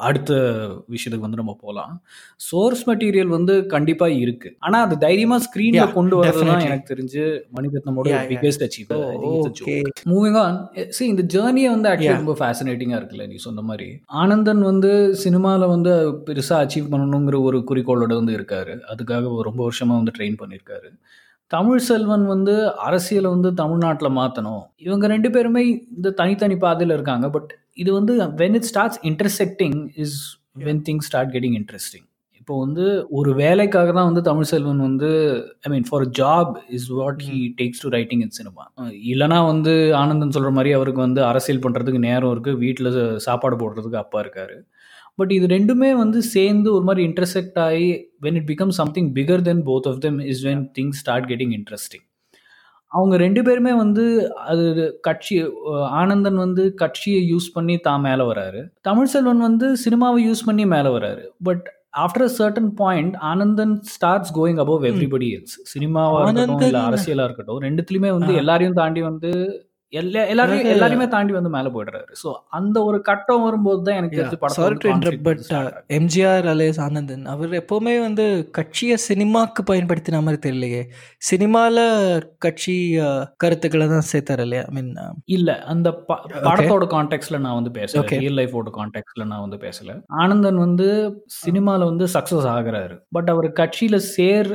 அடுத்த 0.00 0.30
விஷயத்துக்கு 0.90 1.26
வந்து 1.26 1.40
நம்ம 1.40 1.52
போகலாம் 1.60 1.92
சோர்ஸ் 2.36 2.82
மெட்டீரியல் 2.88 3.34
வந்து 3.34 3.54
கண்டிப்பாக 3.66 4.14
இருக்குது 4.14 4.54
ஆனால் 4.58 4.84
அது 4.86 4.96
தைரியமாக 4.98 5.44
ஸ்க்ரீனில் 5.46 5.92
கொண்டு 5.92 6.16
வரது 6.16 6.44
தான் 6.50 6.64
எனக்கு 6.66 6.90
தெரிஞ்சு 6.92 7.24
மணிரத்னமோட 7.56 8.14
biggest 8.30 8.64
achieve 8.66 8.94
moving 10.12 10.38
on 10.44 10.56
see 10.88 11.04
இந்த 11.06 11.24
ஜேர்னியை 11.34 11.70
வந்து 11.70 11.90
ஆக்சுவலி 11.90 12.22
ரொம்ப 12.22 12.36
ஃபேசினேட்டிங்காக 12.40 13.00
இருக்குல்ல 13.00 13.26
நீ 13.28 13.36
சொன்ன 13.46 13.62
மாதிரி. 13.62 13.88
ஆனந்தன் 14.22 14.62
வந்து 14.62 14.92
சினிமாவில் 15.24 15.72
வந்து 15.74 15.92
பெருசாக 16.28 16.62
அச்சீவ் 16.64 16.90
பண்ணணுங்கிற 16.92 17.38
ஒரு 17.42 17.60
குறிக்கோளோட 17.70 18.14
வந்து 18.14 18.36
இருக்காரு. 18.38 18.74
அதுக்காக 18.92 19.42
ரொம்ப 19.42 19.60
வருஷமாக 19.62 20.00
வந்து 20.00 20.16
ட்ரெயின் 20.18 20.40
பண்ணியிருக்காரு 20.42 20.90
தமிழ் 21.50 21.82
செல்வன் 21.88 22.24
வந்து 22.26 22.54
அரசியலை 22.86 23.28
வந்து 23.30 23.50
தமிழ்நாட்டில் 23.60 24.16
மாற்றணும் 24.18 24.62
இவங்க 24.86 25.06
ரெண்டு 25.06 25.28
பேருமே 25.30 25.62
இந்த 25.96 26.14
தனித்தனி 26.20 26.56
பாதையில் 26.64 26.94
இருக்காங்க. 26.96 27.26
பட் 27.36 27.50
இது 27.82 27.90
வந்து 27.98 28.14
when 28.42 28.56
it 28.58 28.68
starts 28.70 29.00
intersecting 29.10 29.78
is 30.04 30.16
when 30.66 30.82
things 30.88 31.08
start 31.10 31.32
getting 31.34 31.56
interesting 31.60 32.06
இப்போ 32.40 32.54
வந்து 32.64 32.86
ஒரு 33.18 33.30
வேலைக்காக 33.34 33.90
தான் 33.92 34.08
வந்து 34.08 34.22
தமிழ் 34.22 34.48
செல்வன் 34.50 34.80
வந்து 34.86 35.10
I 35.66 35.70
mean 35.72 35.86
for 35.90 36.04
job 36.18 36.50
is 36.76 36.88
what 36.98 37.22
he 37.28 37.38
takes 37.60 37.82
to 37.84 37.88
writing 37.88 38.22
in 38.26 38.34
cinema 38.38 38.64
இல்லைனா 39.12 39.38
வந்து 39.46 39.72
ஆனந்தன் 40.00 40.34
சொல்கிற 40.36 40.50
மாதிரி 40.56 40.72
அவருக்கு 40.74 41.00
வந்து 41.00 41.22
அரசியல் 41.24 41.62
பண்ணுறதுக்கு 41.66 42.00
நேரம் 42.08 42.32
இருக்குது 42.34 42.60
வீட்டில் 42.64 42.90
சாப்பாடு 43.26 43.58
போடுறதுக்கு 43.62 44.02
அப்பா 44.02 44.20
இருக்கார். 44.20 44.56
பட் 45.18 45.32
இது 45.32 45.46
ரெண்டுமே 45.46 45.90
வந்து 45.94 46.22
சேர்ந்து 46.34 46.68
ஒரு 46.74 46.84
மாதிரி 46.84 47.02
இன்டர்செக்ட் 47.06 47.58
ஆகி 47.58 47.86
when 48.22 48.38
it 48.40 48.48
become 48.52 48.74
something 48.80 49.10
bigger 49.14 49.42
then 49.42 49.62
both 49.66 49.88
of 49.88 50.00
them 50.00 50.18
is 50.32 50.42
when 50.46 50.64
things 50.78 51.00
start 51.02 51.28
getting 51.30 51.54
interesting 51.58 52.04
அவங்க 52.92 53.14
ரெண்டு 53.16 53.40
பேருமே 53.42 53.72
வந்து 53.74 54.04
அது 54.46 54.64
கட்சி 55.00 55.36
ஆனந்தன் 56.00 56.36
வந்து 56.36 56.64
கட்சியை 56.74 57.22
யூஸ் 57.32 57.48
பண்ணி 57.54 57.76
தான் 57.78 58.00
மேலே 58.00 58.24
வராரு. 58.24 58.60
தமிழ் 58.80 59.10
செல்வன் 59.14 59.38
வந்து 59.38 59.68
சினிமாவை 59.84 60.20
யூஸ் 60.28 60.44
பண்ணி 60.44 60.64
மேலே 60.64 60.88
வராரு. 60.88 61.24
But 61.42 61.64
after 62.02 62.24
a 62.28 62.30
certain 62.38 62.70
point 62.74 63.14
Anandan 63.30 63.74
starts 63.94 64.32
going 64.38 64.60
above 64.64 64.84
everybody 64.90 65.28
else 65.36 65.56
சினிமாவாக 65.72 66.22
இருக்கட்டும் 66.24 66.66
இல்லை 66.68 66.82
அரசியலாக 66.90 67.28
இருக்கட்டும் 67.28 67.60
ரெண்டுத்துலையுமே 67.60 68.10
வந்து 68.18 68.34
எல்லாரையும் 68.34 68.78
தாண்டி 68.80 69.02
வந்து 69.02 69.32
எல்லா 70.00 70.22
எல்லாரையும் 70.32 70.70
எல்லாரையுமே 70.74 71.06
தாண்டி 71.14 71.32
வந்து 71.38 71.50
மேலே 71.56 71.70
போயிடுறாரு. 71.74 72.08
ஸோ 72.22 72.28
அந்த 72.58 72.76
ஒரு 72.88 72.98
கட்டம் 73.08 73.44
வரும்போது 73.46 73.80
தான் 73.86 73.98
எனக்கு 74.00 74.18
தெரிஞ்சு 74.20 74.38
படம் 74.44 75.22
பட் 75.28 75.42
எம்ஜிஆர் 75.98 76.48
அலேஸ் 76.52 76.80
ஆனந்தன் 76.86 77.26
அவர் 77.32 77.58
எப்போவுமே 77.60 77.94
வந்து 78.06 78.24
கட்சியை 78.58 78.96
சினிமாக்கு 79.08 79.62
பயன்படுத்தின 79.70 80.22
மாதிரி 80.26 80.40
தெரியலையே. 80.46 80.82
சினிமாவில் 81.30 81.82
கட்சி 82.46 82.76
கருத்துக்களை 83.44 83.88
தான் 83.94 84.08
சேர்த்தார் 84.12 84.44
இல்லையா? 84.46 84.64
ஐ 84.70 84.74
மீன் 84.78 84.90
இல்லை 85.36 85.56
அந்த 85.74 85.88
படத்தோட 86.10 86.84
கான்டெக்ட்ல 86.94 87.42
நான் 87.46 87.58
வந்து 87.60 87.72
பேசல. 87.78 88.04
ரியல் 88.24 88.38
லைஃபோட 88.40 88.72
கான்டெக்ட்ல 88.78 89.28
நான் 89.32 89.44
வந்து 89.46 89.60
பேசல. 89.66 89.98
ஆனந்தன் 90.22 90.60
வந்து 90.66 90.88
சினிமாவில் 91.42 91.88
வந்து 91.90 92.08
சக்ஸஸ் 92.16 92.48
ஆகுறாரு. 92.56 92.96
பட் 93.16 93.30
அவர் 93.34 93.48
கட்சியில் 93.60 94.00
சேர் 94.16 94.50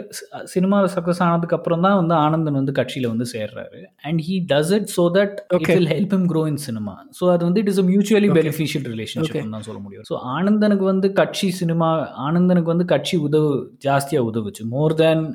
சினிமாவில் 0.54 0.94
சக்ஸஸ் 0.98 1.24
ஆனதுக்கு 1.28 1.58
அப்புறம் 1.60 1.84
தான் 1.88 1.98
வந்து 2.02 2.16
ஆனந்தன் 2.26 2.60
வந்து 2.62 2.76
கட்சியில் 2.80 3.12
வந்து 3.14 3.28
சேர்றாரு. 3.36 3.82
And 4.10 4.22
he 4.28 4.38
does 4.54 4.74
it 4.78 4.90
so 4.98 5.06
that 5.18 5.29
it 5.58 5.70
will 5.78 5.92
help 5.94 6.14
him 6.18 6.26
grow 6.32 6.42
in 6.52 6.60
cinema. 6.68 6.94
So 7.20 7.24
அது 7.34 7.44
வந்து 7.48 7.62
it 7.64 7.72
is 7.74 7.82
mutually 7.92 8.30
beneficial 8.40 8.86
relationship 8.94 9.54
தான் 9.56 9.68
சொல்ல 9.70 9.80
முடியும். 9.86 10.06
ஸோ 10.10 10.16
ஆனந்தனுக்கு 10.36 10.86
வந்து 10.92 11.10
கட்சி 11.20 11.50
சினிமா 11.62 11.90
ஆனந்தனுக்கு 12.28 12.74
வந்து 12.74 12.88
கட்சி 12.94 13.18
உதவு 13.28 13.52
ஜாஸ்தியாக 13.88 14.30
உதவுச்சு. 14.32 14.66
More 14.76 14.96
than 15.04 15.26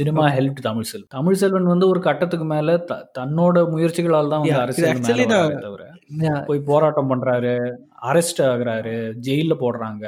cinema 0.00 0.26
help 0.38 0.60
Tamil 0.68 0.88
Selvan 0.92 1.12
Tamil 1.18 1.40
Selvan 1.42 1.72
வந்து 1.74 1.88
ஒரு 1.92 2.02
கட்டத்துக்கு 2.08 2.48
மேல 2.54 2.78
தன்னோட 3.20 3.66
முயற்சிகளால் 3.74 4.32
தான் 4.34 4.44
வந்து 4.44 4.62
அரசியல் 4.64 5.04
தவிர. 5.68 5.82
போய் 6.48 6.68
போராட்டம் 6.68 7.10
பண்றாரு 7.10 7.54
அரெஸ்ட் 8.08 8.40
ஆகுறாரு 8.48 8.94
ஜெயிலில் 9.26 9.60
போடுறாங்க. 9.60 10.04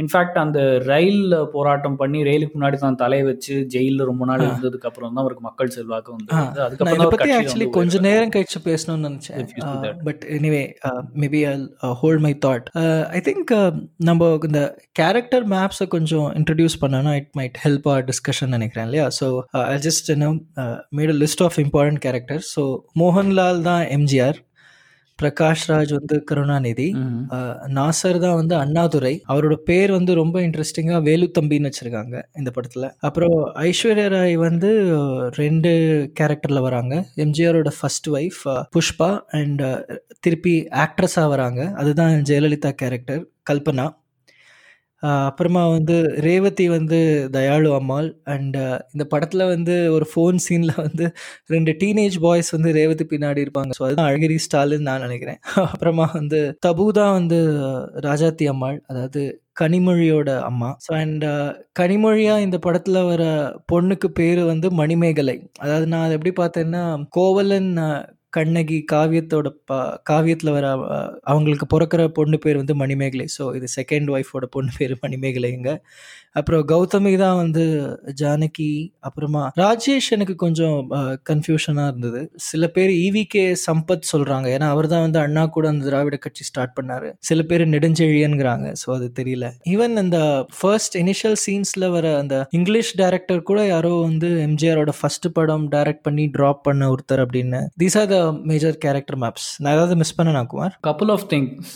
இன்ஃபேக்ட் 0.00 0.36
அந்த 0.42 0.58
ரயில் 0.90 1.22
போராட்டம் 1.54 1.96
பண்ணி 2.00 2.18
ரயிலுக்கு 2.28 2.54
முன்னாடி 2.56 2.76
தான் 2.82 2.98
தலையை 3.02 3.24
வச்சு 3.28 3.54
ஜெயிலில் 3.74 4.08
ரொம்ப 4.10 4.24
நாள் 4.30 4.44
இருந்ததுக்கு 4.46 4.88
அப்புறம் 4.90 5.10
தான் 5.10 5.22
அவருக்கு 5.22 5.44
மக்கள் 5.48 5.72
செல்வாக்கு 5.76 6.12
வந்து 6.16 6.32
அதுக்கப்புறம் 6.66 6.94
இதை 6.98 7.34
ஆக்சுவலி 7.38 7.68
கொஞ்ச. 7.78 8.00
நேரம் 8.08 8.32
கழிச்சு 8.36 8.60
பேசணும்னு 8.68 9.08
நினைச்சேன். 9.08 9.40
But 10.06 10.22
anyway 10.36 10.62
maybe 11.24 11.40
I 11.50 11.56
hold 12.02 12.24
my 12.26 12.32
thought 12.46 12.68
I 13.18 13.22
think 13.30 13.52
நம்ம 14.10 14.30
இந்த 14.50 14.62
கேரக்டர் 15.02 15.46
மேப்ஸை 15.56 15.88
கொஞ்சம் 15.96 16.28
இன்ட்ரடியூஸ் 16.40 16.80
பண்ணனா 16.84 17.12
it 17.22 17.30
might 17.40 17.60
help 17.66 17.88
our 17.94 18.04
discussion 18.12 18.54
நினைக்கிறேன் 18.58 18.88
இல்லையா? 18.90 19.08
So 19.20 19.26
I 19.66 19.78
just 19.88 20.10
made 20.98 21.14
a 21.16 21.20
list 21.24 21.44
of 21.48 21.60
important 21.66 22.02
character 22.08 22.42
so 22.54 22.64
Mohanlal 23.04 23.62
தான் 23.70 23.84
எம்ஜிஆர் 23.98 24.40
பிரகாஷ் 25.22 25.64
ராஜ் 25.70 25.92
வந்து 25.98 26.16
கருணாநிதி. 26.28 26.86
நாசர் 27.78 28.18
தான் 28.24 28.38
வந்து 28.40 28.54
அண்ணாதுரை. 28.62 29.12
அவரோட 29.32 29.56
பேர் 29.68 29.90
வந்து 29.96 30.12
ரொம்ப 30.20 30.36
இன்ட்ரெஸ்டிங்காக 30.46 31.00
வேலுத்தம்பின்னு 31.08 31.70
வச்சிருக்காங்க 31.70 32.14
இந்த 32.38 32.50
படத்தில். 32.56 32.88
அப்புறம் 33.08 33.36
ஐஸ்வர்யா 33.68 34.08
ராய் 34.14 34.36
வந்து 34.46 34.70
ரெண்டு 35.40 35.72
கேரக்டரில் 36.20 36.64
வராங்க. 36.68 36.94
எம்ஜிஆரோட 37.24 37.72
ஃபர்ஸ்ட் 37.80 38.08
ஒய்ஃப் 38.16 38.42
புஷ்பா 38.76 39.10
அண்ட் 39.40 39.64
திருப்பி 40.20 40.56
ஆக்ட்ரஸாக 40.84 41.32
வராங்க. 41.34 41.62
அதுதான் 41.82 42.14
ஜெயலலிதா 42.30 42.72
கேரக்டர் 42.82 43.22
கல்பனா. 43.50 43.86
அப்புறமா 45.04 45.62
வந்து 45.68 45.94
ரேவதி 46.26 46.66
வந்து 46.68 46.98
தயாளு 47.30 47.70
அம்மாள் 47.74 48.08
அண்ட் 48.26 48.56
இந்த 48.94 49.04
படத்தில் 49.04 49.44
வந்து 49.46 49.74
ஒரு 49.90 50.06
ஃபோன் 50.12 50.38
சீனில் 50.46 50.74
வந்து 50.78 51.06
ரெண்டு 51.46 51.72
டீனேஜ் 51.80 52.16
பாய்ஸ் 52.20 52.50
வந்து 52.50 52.70
ரேவதி 52.78 53.04
பின்னாடி 53.04 53.44
இருப்பாங்க. 53.44 53.72
ஸோ 53.78 53.84
அதுதான் 53.86 54.08
அழகிரி 54.10 54.38
ஸ்டாலின் 54.46 54.86
நான் 54.88 55.04
நினைக்கிறேன். 55.06 55.40
அப்புறமா 55.74 56.06
வந்து 56.14 56.40
தபு 56.66 56.86
தான் 56.92 57.14
வந்து 57.18 57.38
ராஜாத்தி 58.06 58.46
அம்மாள் 58.52 58.78
அதாவது 58.86 59.22
கனிமொழியோட 59.60 60.30
அம்மா. 60.48 60.70
ஸோ 60.86 60.92
அண்ட் 61.00 61.26
கனிமொழியா 61.80 62.36
இந்த 62.46 62.58
படத்துல 62.66 63.00
வர 63.06 63.22
பொண்ணுக்கு 63.72 64.08
பேரு 64.20 64.44
வந்து 64.44 64.70
மணிமேகலை. 64.80 65.36
அதாவது 65.58 65.86
நான் 65.92 66.06
அதை 66.06 66.16
எப்படி 66.18 66.34
பார்த்தேன்னா 66.42 66.82
கோவலன் 67.10 67.70
கண்ணகி 68.36 68.78
காவியத்தோட 68.92 69.48
ப 69.70 69.78
காவியத்தில் 70.10 70.54
வர 70.56 70.66
அவங்களுக்கு 71.32 71.66
பிறக்கிற 71.74 72.02
பொண்ணு 72.18 72.38
பேர் 72.44 72.60
வந்து 72.62 72.74
மணிமேகலை. 72.82 73.26
ஸோ 73.36 73.44
இது 73.58 73.68
செகண்ட் 73.78 74.10
ஒய்ஃபோட 74.16 74.46
பொண்ணு 74.56 74.72
பேர் 74.78 74.94
மணிமேகலைங்க. 75.06 75.72
அப்புறம் 76.38 76.62
கௌதமி 76.70 77.10
தான் 77.22 77.36
வந்து 77.40 77.64
ஜானகி 78.20 78.70
அப்புறமா 79.08 79.42
ராஜேஷ் 79.62 80.08
எனக்கு 80.16 80.34
கொஞ்சம் 80.44 80.78
கன்ஃபியூஷனாக 81.30 81.90
இருந்தது. 81.92 82.20
சில 82.48 82.66
பேர் 82.76 82.92
இவிகே 83.06 83.44
சம்பத் 83.66 84.08
சொல்கிறாங்க 84.12 84.46
ஏன்னா 84.54 84.68
அவர் 84.74 84.88
தான் 84.92 85.04
வந்து 85.06 85.20
அண்ணா 85.24 85.44
கூட 85.56 85.68
அந்த 85.72 85.84
திராவிட 85.88 86.16
கட்சி 86.24 86.44
ஸ்டார்ட் 86.48 86.74
பண்ணார். 86.78 87.06
சில 87.28 87.40
பேர் 87.50 87.64
நெடுஞ்செழியனுங்கிறாங்க 87.74 88.66
ஸோ 88.82 88.88
அது 88.96 89.08
தெரியல. 89.20 89.48
ஈவன் 89.74 89.94
அந்த 90.04 90.18
ஃபர்ஸ்ட் 90.58 90.96
இனிஷியல் 91.02 91.38
சீன்ஸில் 91.44 91.88
வர 91.96 92.06
அந்த 92.22 92.34
இங்கிலீஷ் 92.58 92.92
டேரக்டர் 93.02 93.46
கூட 93.50 93.60
யாரோ 93.74 93.92
வந்து 94.08 94.30
எம்ஜிஆரோட 94.48 94.94
ஃபர்ஸ்ட் 94.98 95.28
படம் 95.38 95.68
டைரக்ட் 95.76 96.04
பண்ணி 96.08 96.26
ட்ராப் 96.38 96.64
பண்ண 96.68 96.90
ஒருத்தர் 96.94 97.24
அப்படின்னு. 97.26 97.62
These 97.82 97.98
are 98.02 98.10
the 98.14 98.18
major 98.50 98.76
character 98.84 99.18
maps 99.18 99.46
நான் 99.58 99.74
ஏதாவது 99.74 99.96
மிஸ் 99.96 100.14
பண்ணனா 100.18 100.42
குமார்? 100.46 100.74
கப்புள் 100.86 101.12
ஆஃப் 101.14 101.26
திங்ஸ் 101.32 101.74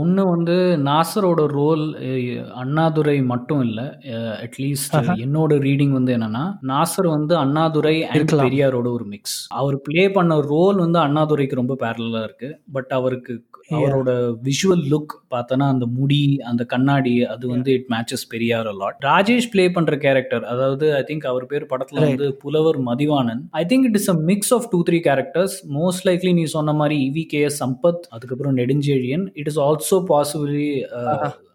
ஒன்று 0.00 0.22
வந்து 0.28 0.56
நாசரோட 0.88 1.46
ரோல் 1.58 1.84
அண்ணாதுரை 2.62 3.16
மட்டும் 3.32 3.62
இல்லை. 3.68 3.86
அட்லீஸ்ட் 4.46 4.96
என்னோட 5.26 5.60
ரீடிங் 5.66 5.94
வந்து 5.98 6.14
என்னன்னா 6.16 6.44
நாசர் 6.72 7.10
வந்து 7.16 7.36
அண்ணாதுரை 7.36 7.96
அண்ட். 8.06 8.34
பெரியாரோட 8.44 8.88
ஒரு 8.96 9.06
மிக்ஸ் 9.14 9.38
அவர் 9.60 9.78
ப்ளே 9.88 10.04
பண்ண 10.10 10.40
ரோல் 10.54 10.80
வந்து 10.84 11.00
அண்ணாதுரைக்கு 11.06 11.60
ரொம்ப 11.62 11.76
பேரலாக 11.84 12.26
இருக்கு. 12.28 12.50
பட் 12.72 12.92
அவருக்கு 12.98 13.36
அவரோட 13.78 14.10
விஷுவல் 14.46 14.80
லுக் 14.92 15.12
பார்த்தோன்னா 15.34 15.66
அந்த 15.72 15.86
முடி 15.96 16.22
அந்த 16.50 16.62
கண்ணாடி 16.64 17.12
அது 17.24 17.44
வந்து 17.48 17.70
it 17.72 17.86
matches 17.92 18.24
Periyar 18.28 18.68
lot 18.80 18.96
Rajesh 19.06 19.48
play 19.52 19.64
பண்ற 19.76 19.96
கேரக்டர் 20.04 20.44
அதாவது 20.52 20.86
ஐ 20.96 21.02
திங்க் 21.10 21.26
அவர் 21.32 21.46
பேர் 21.46 21.66
படத்துல 21.72 22.00
வந்து 22.06 22.26
Pulavar 22.42 22.78
Mathivanan. 22.88 23.42
I 23.60 23.62
think 23.70 23.86
it 23.88 23.98
is 24.00 24.08
a 24.14 24.16
mix 24.30 24.52
of 24.56 24.66
two 24.72 24.78
three 24.88 24.98
characters 25.08 25.56
most 25.80 26.06
likely 26.06 26.32
நீ 26.32 26.44
சொன்ன 26.44 26.72
மாதிரி 26.72 26.96
இவி 27.10 27.24
கே 27.26 27.46
சம்பத் 27.46 28.02
அதுக்கப்புறம் 28.08 28.56
Nedunchezhiyan. 28.56 29.26
It 29.34 29.46
is 29.46 29.60
also 29.60 29.98
possibly 30.08 30.70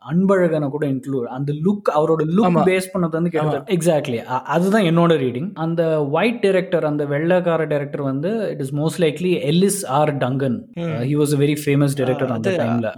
அன்பழகனை 0.05 0.69
கூட 0.69 0.85
இன்க்ளூட் 0.91 1.27
அந்த 1.35 1.51
லுக் 1.65 1.89
அவரோட 1.95 2.21
லுக். 2.29 2.59
பேஸ் 2.67 2.89
பண்ணது 2.93 3.17
வந்து 3.17 3.31
கிட்டத்தட்ட 3.31 3.75
எக்ஸாக்ட்லி 3.75 4.17
அதுதான் 4.55 4.87
என்னோட 4.89 5.13
ரீடிங் 5.21 5.49
அந்த 5.63 5.81
ஒயிட் 6.15 6.39
டைரக்டர் 6.43 6.85
அந்த 6.85 7.03
வெள்ளைக்கார 7.11 7.67
டைரக்டர் 7.71 8.03
வந்து 8.05 8.31
it 8.51 8.61
is 8.61 8.73
most 8.79 9.01
likely 9.03 9.33
Ellis 9.49 9.81
R 9.97 10.13
Dungan 10.23 10.57
he 11.05 11.15
was 11.15 11.35
a 11.35 11.41
very 11.41 11.57
famous 11.61 11.97
director 11.99 12.33
அந்த 12.35 12.53
டைம்ல 12.61 12.91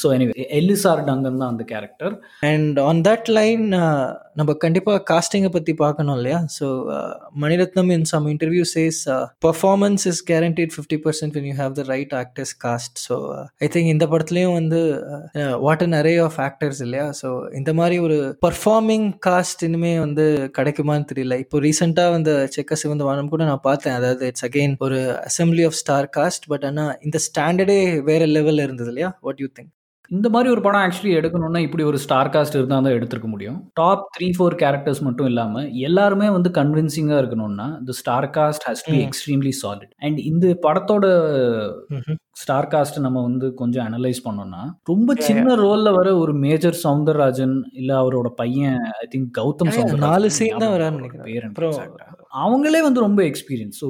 so 0.00 0.08
anyway 0.16 0.46
Ellis 0.58 0.86
R 0.90 1.02
Dungan 1.08 1.40
தான் 1.40 1.50
அந்த 1.52 1.66
character 1.70 2.14
and 2.50 2.80
on 2.84 3.02
that 3.06 3.30
line 3.34 3.64
நம்ம 4.36 4.52
கண்டிப்பாக 4.60 4.98
காஸ்டிங்கை 5.08 5.50
பற்றி 5.50 5.72
பார்க்கணும் 5.76 6.16
இல்லையா? 6.18 6.38
So 6.54 6.66
Maniratnam 7.42 7.90
in 7.92 8.06
some 8.10 8.26
interview 8.32 8.64
says 8.72 9.00
performance 9.44 10.04
is 10.10 10.20
guaranteed 10.28 10.72
fifty 10.74 10.98
percent 11.04 11.34
when 11.36 11.48
you 11.48 11.54
have 11.58 11.74
the 11.74 11.84
right 11.88 12.14
actors 12.20 12.54
cast 12.64 12.98
so 13.06 13.16
I 13.60 13.68
think 13.68 13.90
இந்த 13.94 14.06
படத்துலையும் 14.12 14.56
வந்து 14.56 14.80
what 15.64 15.82
an 15.82 15.96
array 16.00 16.14
of 16.22 16.38
actors 16.50 16.82
இல்லையா? 16.86 17.06
ஸோ 17.22 17.28
இந்த 17.60 17.72
மாதிரி 17.80 17.98
ஒரு 18.06 18.18
பர்ஃபார்மிங் 18.46 19.06
காஸ்ட் 19.26 19.64
இனிமே 19.68 19.92
வந்து 20.06 20.26
கிடைக்குமான்னு 20.58 21.10
தெரியல. 21.12 21.36
இப்போ 21.44 21.58
ரீசெண்டாக 21.66 22.14
வந்து 22.16 22.34
செக்க 22.56 22.80
சிவந்த 22.82 23.04
வானம் 23.10 23.32
கூட 23.34 23.44
நான் 23.50 23.66
பார்த்தேன். 23.68 23.98
அதாவது 24.00 24.24
இட்ஸ் 24.32 24.46
அகெயின் 24.50 24.76
ஒரு 24.88 25.00
assembly 25.28 25.66
of 25.70 25.78
star 25.82 26.08
cast 26.18 26.48
but 26.54 26.66
ஆனால் 26.70 26.94
இந்த 27.08 27.20
ஸ்டாண்டர்டே 27.28 27.80
வேற 28.10 28.24
லெவலில் 28.36 28.66
இருந்தது 28.68 28.90
இல்லையா? 28.94 29.10
வாட் 29.28 29.42
யூ 29.44 29.50
திங்க் 29.58 29.72
இந்த 30.10 30.28
மாதிரி 30.28 30.48
ஒரு 30.52 30.62
படம் 30.62 30.82
ஆக்சுவலி 30.84 31.12
எடுக்கணும்னா 31.18 31.58
இப்படி 31.58 31.82
ஒரு 31.82 31.98
ஸ்டார் 31.98 32.28
காஸ்ட் 32.28 32.56
இருந்தால் 32.56 32.82
தான் 32.82 32.94
எடுத்திருக்க 32.94 33.28
முடியும். 33.32 33.58
டாப் 33.74 34.02
த்ரீ 34.16 34.28
ஃபோர் 34.36 34.54
கேரக்டர்ஸ் 34.62 35.02
மட்டும் 35.02 35.26
இல்லாமல் 35.26 35.68
எல்லாருமே 35.88 36.28
வந்து 36.30 36.50
கன்வின்சிங்காக 36.50 37.20
இருக்கணும்னா 37.22 37.66
இந்த 37.78 37.92
star 37.92 38.28
cast 38.36 38.66
has 38.68 38.84
to 38.86 38.92
be. 38.92 39.00
Extremely 39.04 39.52
solid 39.62 39.92
and 39.98 40.18
இந்த 40.30 40.46
படத்தோட 40.66 41.04
ஸ்டார் 42.32 42.70
காஸ்ட் 42.74 42.98
நம்ம 42.98 43.22
வந்து 43.22 43.46
கொஞ்சம் 43.54 43.86
அனலைஸ் 43.88 44.20
பண்ணோம்னா 44.26 44.62
ரொம்ப 44.82 45.14
சின்ன 45.28 45.56
ரோல்ல 45.64 45.92
வர 45.92 46.16
ஒரு 46.16 46.34
மேஜர் 46.46 46.78
சவுந்தரராஜன் 46.84 47.56
இல்ல 47.72 47.90
அவரோட 48.02 48.30
பையன் 48.42 48.80
ஐ 49.02 49.06
திங்க் 49.14 49.30
கௌதம் 49.40 49.72
நாலு 50.06 50.30
scene 50.38 50.58
தான் 50.64 50.74
வரான்னு 50.76 51.00
நினைக்கிறேன். 51.00 51.26
அவங்களே 52.32 52.80
வந்து 52.84 53.00
ரொம்ப 53.00 53.20
எக்ஸ்பீரியன்ஸ் 53.28 53.78
ஸோ 53.80 53.86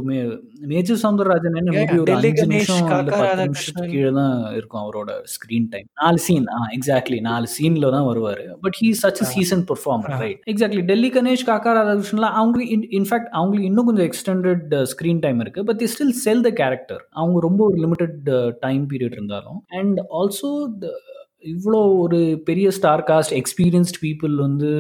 மேஜர் 0.71 1.01
சவுந்தரராஜன் 1.03 1.57
என்ன 1.61 1.73
மேபி 1.77 1.97
ஒரு 2.03 2.13
அஞ்சு 2.15 2.45
நிமிஷம் 2.47 2.87
பத்து. 2.91 3.19
நிமிஷத்துக்கு 3.43 3.91
கீழே 3.93 4.13
தான் 4.19 4.37
இருக்கும் 4.55 4.81
அவரோட 4.83 5.11
ஸ்கிரீன் 5.33 5.69
டைம் 5.73 5.87
நாலு 6.03 6.21
சீன் 6.27 6.47
ஆ 6.57 6.61
எக்ஸாக்ட்லி 6.77 7.19
நாலு 7.29 7.49
சீன்ல 7.57 7.91
தான் 7.97 8.07
வருவாரு. 8.11 8.45
But 8.65 8.79
he 8.81 8.91
such 9.03 9.23
seasoned 9.33 9.65
performer 9.71 10.13
Ah. 10.13 10.21
Right 10.25 10.41
exactly 10.53 10.85
Delhi 10.91 11.11
Ganesh 11.17 11.47
Kaka 11.51 11.75
ராதாகிருஷ்ணன்லாம் 11.79 12.39
அவங்களுக்கு 12.41 12.69
இன்ஃபேக்ட் 13.01 13.31
அவங்களுக்கு 13.33 13.71
இன்னும் 13.71 13.89
கொஞ்சம் 13.91 14.09
எக்ஸ்டெண்டட் 14.11 14.65
ஸ்க்ரீன் 14.93 15.23
டைம் 15.27 15.41
இருக்கு. 15.41 15.65
But 15.65 15.81
they 15.83 15.89
still 15.95 16.17
sell 16.25 16.45
the 16.49 16.53
character 16.61 17.03
அவங்க 17.13 17.39
ரொம்ப 17.41 17.61
ஒரு 17.69 17.79
லிமிட்டட் 17.85 18.19
டைம் 18.61 18.85
பீரியட் 18.93 19.17
இருந்தாலும். 19.19 19.61
அண்ட் 19.81 20.01
ஆல்சோ 20.21 20.51
இவ்வளோ 21.53 21.81
ஒரு 22.01 22.19
பெரிய 22.45 22.71
ஸ்டார் 22.79 23.03
காஸ்ட் 23.11 23.35
எக்ஸ்பீரியன்ஸ்ட் 23.39 23.99
பீப்புள் 24.03 24.35
வந்து 24.41 24.71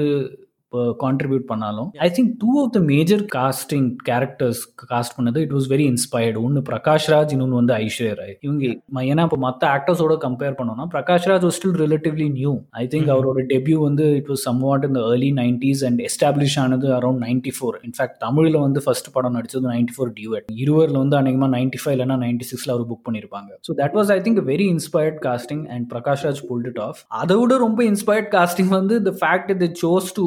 கான்ட்ரிபியூட் 1.02 1.46
பண்ணாலும் 1.50 1.88
I 2.06 2.08
think 2.16 2.32
two 2.42 2.50
of 2.62 2.72
the 2.76 2.80
major 2.92 3.22
casting 3.36 3.88
characters 4.08 4.60
cast 4.92 5.14
பண்ணது 5.16 5.38
இட் 5.46 5.54
வாஸ் 5.56 5.68
வெரி 5.72 5.86
இன்ஸ்பயர்டு 5.92 6.42
ஒன்று 6.46 6.62
பிரகாஷ் 6.70 7.08
ராஜ் 7.14 7.32
இன்னொன்று 7.36 7.58
வந்து 7.60 7.74
ஐஸ்வர்யா 7.84 8.14
ராய். 8.20 8.34
இவங்க 8.46 8.64
ஏன்னா 9.10 9.24
இப்போ 9.28 9.38
மற்ற 9.46 9.62
ஆக்டர்ஸோட 9.76 10.16
கம்பேர் 10.26 10.58
பண்ணோம்னா 10.58 10.86
Prakash 10.94 11.28
Raj 11.30 11.46
was 11.48 11.56
still 11.58 11.78
relatively 11.84 12.28
new 12.38 12.52
I 12.82 12.84
think. 12.92 13.08
அவரோட 13.14 13.40
டெபியூ 13.52 13.78
வந்து 13.86 14.04
இட் 14.20 14.30
வாஸ் 14.32 14.44
சம்வாட் 14.48 14.86
இந்த 14.88 15.00
ஏர்லி 15.10 15.30
நைன்டிஸ் 15.40 15.82
அண்ட் 15.88 16.00
எஸ்டாப்ளிஷ் 16.08 16.56
ஆனது 16.64 16.88
around 16.98 17.22
ninety 17.26 17.52
four 17.56 17.78
in fact 17.88 18.18
தமிழில் 18.24 18.58
வந்து 18.66 18.82
ஃபர்ஸ்ட் 18.86 19.10
படம் 19.16 19.36
நடிச்சது 19.38 19.66
நைன்டி 19.74 19.94
ஃபோர் 19.96 20.12
டியூட் 20.18 20.46
இருவரில் 20.64 21.00
வந்து 21.02 21.18
அநேகமாக 21.20 21.50
நைன்டி 21.56 21.80
ஃபைவ் 21.82 21.94
இல்லைனா 21.96 22.18
நைன்டி 22.24 22.48
சிக்ஸில் 22.50 22.74
அவர் 22.74 22.86
புக் 22.90 23.04
பண்ணியிருப்பாங்க 23.08 23.50
so 23.68 23.74
that 23.82 23.96
was 23.98 24.12
I 24.16 24.18
think 24.26 24.40
very 24.50 24.68
inspired 24.76 25.18
casting 25.26 25.64
and 25.74 25.86
Prakash 25.92 26.24
Raj 26.26 26.42
pulled 26.50 26.70
it 26.72 26.80
off 26.86 27.00
அதை 27.20 27.36
விட 27.42 27.58
ரொம்ப 27.66 27.80
இன்ஸ்பயர்ட் 27.90 28.30
காஸ்டிங் 28.36 28.72
வந்து 28.78 28.96
the 29.08 29.14
fact 29.20 29.52
the 29.64 29.70
chose 29.84 30.10
to 30.18 30.26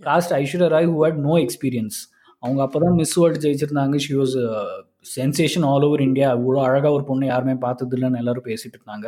cast 0.00 0.34
Aishwarya 0.40 0.68
Rai 0.68 0.88
who 0.88 0.96
had 1.04 1.20
no 1.28 1.34
experience 1.36 1.98
அவங்க 2.38 2.60
அப்பதான் 2.62 2.94
miss 2.94 3.14
world 3.14 3.48
ஜெயிச்சிருந்தாங்க. 3.48 3.96
She 3.96 4.14
was 4.14 4.36
sensation 5.16 5.64
all 5.64 5.82
over 5.82 6.00
India 6.00 6.36
இவ்வளோ 6.36 6.60
அழகா 6.62 6.92
ஒரு 6.92 7.04
பொண்ணு 7.04 7.26
யாருமே 7.26 7.54
பார்த்தது 7.54 7.96
இல்லைன்னு 7.96 8.16
எல்லாரும் 8.16 8.44
பேசிட்டு 8.44 8.76
இருந்தாங்க. 8.78 9.06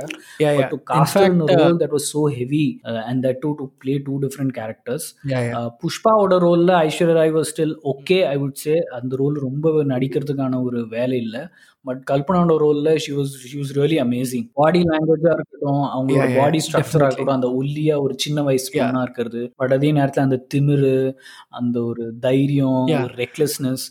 Uh, 2.84 3.02
and 3.08 3.26
that 3.26 3.36
too 3.42 3.52
to 3.58 3.64
play 3.84 3.96
two 4.06 4.16
different 4.24 4.52
characters 4.58 5.04
yeah, 5.28 5.42
yeah. 5.46 5.58
Uh, 5.58 5.68
புஷ்பாவோட 5.82 6.34
ரோல்ல 6.46 6.70
Aishwarya 6.86 7.12
Rai 7.12 7.32
was 7.32 7.52
still 7.52 7.74
okay 7.92 8.18
I 8.24 8.36
would 8.38 8.58
say 8.64 8.74
அந்த 8.98 9.16
ரோல் 9.16 9.38
ரொம்ப 9.38 9.72
நடிக்கிறதுக்கான 9.84 10.62
ஒரு 10.62 10.88
வேலை 10.88 11.18
இல்லை. 11.18 11.42
பட் 11.80 12.02
கல்பனாவோட 12.10 12.54
ரோல்ல 12.64 12.96
she 12.96 13.12
was 13.12 13.32
she 13.48 13.58
was 13.60 13.72
really 13.78 13.96
amazing 14.04 14.46
body 14.52 14.80
லாங்குவேஜா 14.82 15.32
இருக்கட்டும் 15.38 15.82
அவங்களோட 15.96 16.36
பாடி 16.38 16.58
ஸ்ட்ரக்சரா 16.58 16.76
definitely. 16.76 17.06
இருக்கட்டும் 17.06 17.34
அந்த 17.34 17.50
ஒல்லியா 17.60 18.00
ஒரு 18.00 18.14
சின்ன 18.16 18.42
வயசு 18.42 18.68
Yeah. 18.72 18.84
பொண்ணா 18.84 19.02
இருக்கிறது. 19.02 19.52
பட் 19.56 19.72
அதே 19.72 19.92
நேரத்துல 19.92 20.24
அந்த 20.28 20.46
திமிரு 20.54 21.14
அந்த 21.48 21.82
ஒரு 21.82 22.14
தைரியம் 22.20 22.86
recklessness 23.22 23.84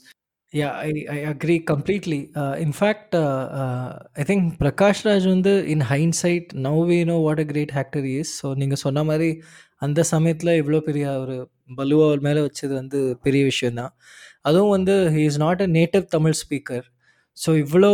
Yeah, 0.53 0.73
I, 0.87 1.05
I 1.09 1.19
agree 1.33 1.59
completely. 1.61 2.29
Uh, 2.35 2.55
in 2.59 2.71
fact, 2.71 3.15
uh, 3.15 3.45
uh, 3.61 3.99
I 4.15 4.23
think 4.29 4.41
Prakash 4.59 4.99
Raj 5.07 5.23
வந்து 5.31 5.53
in 5.73 5.79
hindsight 5.91 6.53
now 6.65 6.75
we 6.89 6.97
know 7.09 7.19
what 7.27 7.39
a 7.43 7.47
great 7.51 7.71
actor 7.81 8.01
he 8.07 8.11
is. 8.23 8.31
So 8.39 8.47
நீங்கள் 8.61 8.81
சொன்ன 8.83 9.03
மாதிரி 9.09 9.29
அந்த 9.85 10.03
சமயத்தில் 10.11 10.51
இவ்வளோ 10.61 10.79
பெரிய 10.89 11.05
ஒரு 11.21 11.37
பலுவா 11.79 12.03
அவர் 12.09 12.21
மேலே 12.27 12.41
வச்சது 12.47 12.73
வந்து 12.81 12.99
பெரிய 13.27 13.43
விஷயம்தான். 13.51 13.93
அதுவும் 14.49 14.73
வந்து 14.75 14.97
he 15.15 15.23
is 15.29 15.39
not 15.45 15.63
a 15.65 15.69
native 15.79 16.05
Tamil 16.15 16.37
speaker 16.43 16.85
so 17.37 17.51
இவ்வளோ 17.63 17.91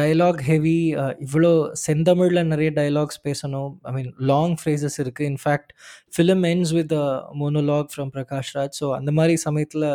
டயலாக் 0.00 0.42
ஹெவி 0.50 0.78
இவ்வளோ 1.26 1.52
செந்தமிழில் 1.86 2.50
நிறைய 2.52 2.70
டயலாக்ஸ் 2.80 3.20
பேசணும். 3.28 3.72
ஐ 3.88 3.92
மீன் 3.96 4.12
லாங் 4.32 4.56
ஃப்ரேசஸ் 4.62 4.98
இருக்குது 5.04 5.30
in fact 5.32 5.72
film 6.16 6.44
ends 6.52 6.74
with 6.80 6.94
monologue 7.42 7.90
from 7.94 8.12
Prakash 8.18 8.52
Raj 8.58 8.78
so 8.82 8.88
அந்த 9.00 9.12
மாதிரி 9.20 9.36
சமயத்தில் 9.46 9.88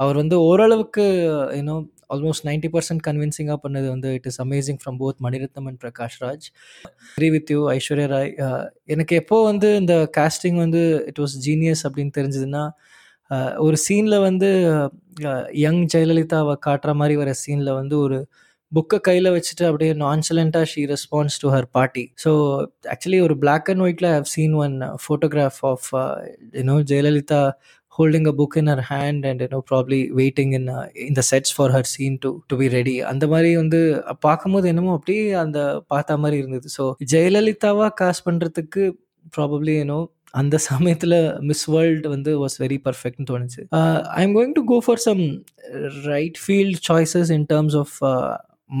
அவர் 0.00 0.16
வந்து 0.16 0.36
ஓரளவுக்கு 0.44 1.04
you know 1.56 1.76
almost 2.14 2.44
ninety 2.48 2.68
percent 2.74 3.02
கன்வின்சிங்காக 3.06 3.58
பண்ணது 3.64 3.88
வந்து 3.94 4.08
it 4.16 4.28
is 4.30 4.40
amazing 4.44 4.78
from 4.80 4.98
both 5.02 5.18
Mani Ratnam 5.26 5.66
and 5.70 5.80
Prakash 5.82 6.18
Raj 6.22 6.46
three 7.16 7.28
with 7.34 7.50
you 7.54 7.60
Aishwarya 7.74 8.08
Rai 8.12 8.32
எனக்கு 8.88 9.14
எப்போ 9.22 9.38
வந்து 9.44 9.70
இந்த 9.82 9.96
காஸ்டிங் 10.18 10.58
வந்து 10.64 10.82
இட் 11.10 11.20
வாஸ் 11.22 11.36
ஜீனியஸ் 11.46 11.84
அப்படின்னு 11.88 12.14
தெரிஞ்சதுன்னா 12.18 12.64
uh, 13.30 13.50
ஒரு 13.64 13.76
சீனில் 13.86 14.24
வந்து 14.28 14.50
uh, 14.74 15.44
யங் 15.60 15.82
ஜெயலலிதாவை 15.92 16.54
காட்டுற 16.66 16.92
மாதிரி 16.94 17.16
வர 17.16 17.32
சீனில் 17.42 17.76
வந்து 17.80 17.96
ஒரு 18.04 18.18
புக்கை 18.72 18.98
கையில் 19.00 19.28
வச்சுட்டு 19.28 19.64
அப்படியே 19.68 19.92
நான்சலண்ட்டாக 20.02 20.66
she 20.72 20.82
response 20.90 21.36
to 21.42 21.48
her 21.54 21.66
party 21.76 22.04
so 22.22 22.30
actually 22.92 23.20
ஒரு 23.20 23.34
பிளாக் 23.38 23.68
அண்ட் 23.72 23.82
ஒயிட்டில் 23.86 24.08
have 24.10 24.28
seen 24.32 24.54
one 24.64 24.74
photograph 25.04 25.60
of 25.70 25.88
you know 26.58 26.76
Jayalalithaa 26.90 27.40
holding 27.96 28.26
a 28.30 28.34
book 28.40 28.54
in 28.60 28.66
her 28.72 28.82
hand 28.90 29.20
and 29.28 29.40
you 29.44 29.48
know 29.52 29.60
probably 29.70 30.00
waiting 30.18 30.50
in 30.58 30.64
uh, 30.74 30.86
in 31.06 31.14
the 31.18 31.24
sets 31.30 31.50
for 31.58 31.66
her 31.74 31.82
scene 31.92 32.16
to 32.24 32.30
to 32.50 32.56
be 32.60 32.68
ready. 32.76 32.96
அந்த 33.12 33.24
மாதிரி 33.32 33.50
வந்து 33.62 33.80
பார்க்கும்போது 34.26 34.68
என்னமோ 34.72 34.92
அப்படியே 34.98 35.24
அந்த 35.44 35.58
பார்த்த 35.92 36.18
மாதிரி 36.24 36.38
இருந்தது. 36.42 36.68
ஸோ 36.76 36.84
ஜெயலலிதாவா 37.12 37.88
காஸ்ட் 38.00 38.26
பண்ணுறதுக்கு 38.28 38.84
ப்ராபப்ளி 39.36 39.74
யூனோ 39.80 40.00
அந்த 40.40 40.56
சமயத்தில் 40.68 41.18
மிஸ் 41.48 41.64
வேர்ல்டு 41.74 42.08
வந்து 42.14 42.32
வாஸ் 42.42 42.56
வெரி 42.64 42.78
பர்ஃபெக்ட்னு 42.86 43.28
தோணுச்சு. 43.30 43.62
I 44.18 44.20
am 44.26 44.34
going 44.36 44.54
to 44.58 44.62
go 44.72 44.76
for 44.86 45.02
some 45.08 45.22
right 46.10 46.38
field 46.42 46.78
choices 46.90 47.32
in 47.36 47.46
terms 47.54 47.76
of 47.82 47.96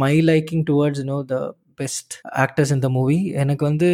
my 0.04 0.14
liking 0.30 0.64
towards 0.70 1.00
you know 1.02 1.18
the 1.32 1.38
best 1.80 2.14
actors 2.44 2.72
இந்த 2.76 2.88
மூவி 2.96 3.18
எனக்கு 3.42 3.64
வந்து 3.64 3.88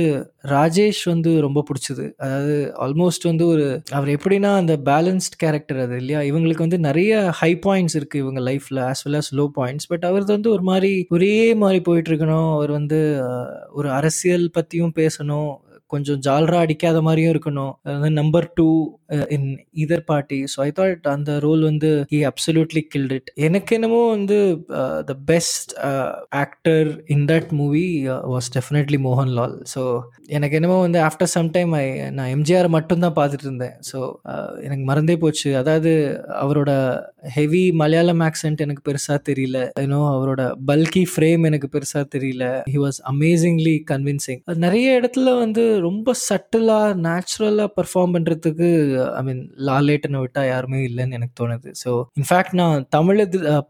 ராஜேஷ் 0.54 1.02
வந்து 1.04 1.30
ரொம்ப 1.46 1.60
பிடிச்சது. 1.68 2.04
அதாவது 2.24 2.56
ஆல்மோஸ்ட் 2.84 3.24
வந்து 3.24 3.44
ஒரு 3.46 3.66
அவர் 3.92 4.10
எப்படின்னா 4.16 4.50
அந்த 4.56 4.74
பேலன்ஸ்ட் 4.90 5.36
கேரக்டர் 5.36 5.80
அது 5.84 5.96
இல்லையா? 5.96 6.20
இவங்களுக்கு 6.30 6.66
வந்து 6.66 6.78
நிறைய 6.88 7.12
ஹை 7.40 7.50
பாயிண்ட்ஸ் 7.66 7.96
இருக்குது 7.98 8.22
இவங்க 8.24 8.42
லைஃப்பில் 8.48 8.80
as 8.88 9.02
well 9.06 9.18
as 9.20 9.32
low 9.40 9.46
points 9.58 9.88
but 9.88 10.06
அவரது 10.10 10.32
வந்து 10.32 10.50
ஒரு 10.50 10.64
மாதிரி 10.70 10.92
ஒரே 11.08 11.36
மாதிரி 11.62 11.80
போயிட்டு 11.88 12.10
இருக்கணும். 12.12 12.50
அவர் 12.56 12.72
வந்து 12.78 13.00
ஒரு 13.72 13.90
அரசியல் 13.90 14.46
பற்றியும் 14.50 14.96
பேசணும். 14.96 15.50
கொஞ்சம் 15.90 16.20
ஜால்ரா 16.26 16.58
அடிக்காத 16.64 17.00
மாதிரியும் 17.06 17.32
இருக்கணும். 17.34 17.72
Number 18.20 18.48
two 18.58 18.68
in 19.36 19.48
either 19.82 20.04
party 20.10 20.38
so 20.52 20.58
I 20.66 20.70
thought 20.78 21.06
அந்த 21.14 21.32
ரோல் 21.46 21.62
வந்து 21.70 21.90
ஹி 22.12 22.20
அப்சல்யூட்லி 22.30 22.82
கில்ட் 22.92 23.14
இட் 23.18 23.30
எனக்கு 23.48 23.74
என்னமோ 23.78 24.00
வந்து 24.16 24.38
the 25.10 25.14
best 25.30 25.72
actor 26.44 26.88
in 27.16 27.26
that 27.32 27.50
movie 27.60 27.86
was 28.34 28.50
definitely 28.56 29.00
Mohanlal 29.08 29.56
so 29.74 29.82
எனக்கு 30.36 30.58
என்னமோ 30.60 30.78
வந்து 30.86 31.00
ஆஃப்டர் 31.08 31.32
சம் 31.36 31.50
டைம் 31.56 31.72
ஐ 31.82 31.84
நான் 32.18 32.30
எம்ஜிஆர் 32.36 32.68
மட்டும்தான் 32.76 33.16
பார்த்துட்டு 33.18 33.46
இருந்தேன். 33.48 33.76
ஸோ 33.90 33.98
எனக்கு 34.66 34.84
மறந்தே 34.90 35.16
போச்சு. 35.24 35.50
அதாவது 35.62 35.92
அவரோட 36.44 36.70
ஹெவி 37.36 37.62
மலையாளம் 37.80 38.22
ஆக்சென்ட் 38.28 38.64
எனக்கு 38.66 38.82
பெருசாக 38.88 39.18
தெரியல. 39.28 39.58
ஏன்னோ 39.84 40.00
அவரோட 40.16 40.42
பல்கி 40.70 41.04
ஃப்ரேம் 41.12 41.44
எனக்கு 41.50 41.68
பெருசாக 41.76 42.04
தெரியல. 42.16 42.44
ஹி 42.74 42.80
வாஸ் 42.84 43.00
அமேசிங்லி 43.12 43.74
கன்வின்சிங் 43.92 44.42
நிறைய 44.66 44.98
இடத்துல 45.00 45.30
வந்து 45.44 45.64
ரொம்ப 45.88 46.14
சட்டிலாக 46.28 46.88
நேச்சுரலாக 47.06 47.68
பர்ஃபார்ம் 47.78 48.14
பண்ணுறதுக்கு 48.16 48.68
ஐ 49.20 49.22
மீன் 49.28 49.42
லாலேட்டனை 49.68 50.20
விட்டால் 50.24 50.48
யாருமே 50.52 50.80
இல்லைன்னு 50.88 51.16
எனக்கு 51.18 51.34
தோணுது. 51.40 51.70
ஸோ 51.82 51.90
இன்ஃபேக்ட் 52.20 52.56
நான் 52.60 52.86
தமிழ் 52.96 53.22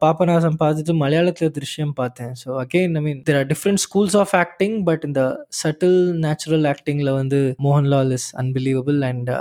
பாப்பநாசம் 0.04 0.58
பார்த்துட்டு 0.62 0.94
மலையாளத்தில் 1.02 1.54
திருஷ்யம் 1.58 1.94
பார்த்தேன். 2.00 2.32
So 2.42 2.48
again 2.64 2.96
I 3.00 3.04
mean 3.06 3.22
there 3.28 3.38
are 3.42 3.48
different 3.52 3.82
schools 3.86 4.18
of 4.22 4.34
acting 4.42 4.76
but 4.90 5.04
இந்த 5.10 5.22
சட்டில் 5.62 6.00
நேச்சுரல் 6.26 6.66
ஆக்டிங்கில் 6.72 7.16
வந்து 7.20 7.40
Mohanlal 7.68 8.12
is 8.18 8.28
unbelievable 8.44 9.00
and 9.10 9.32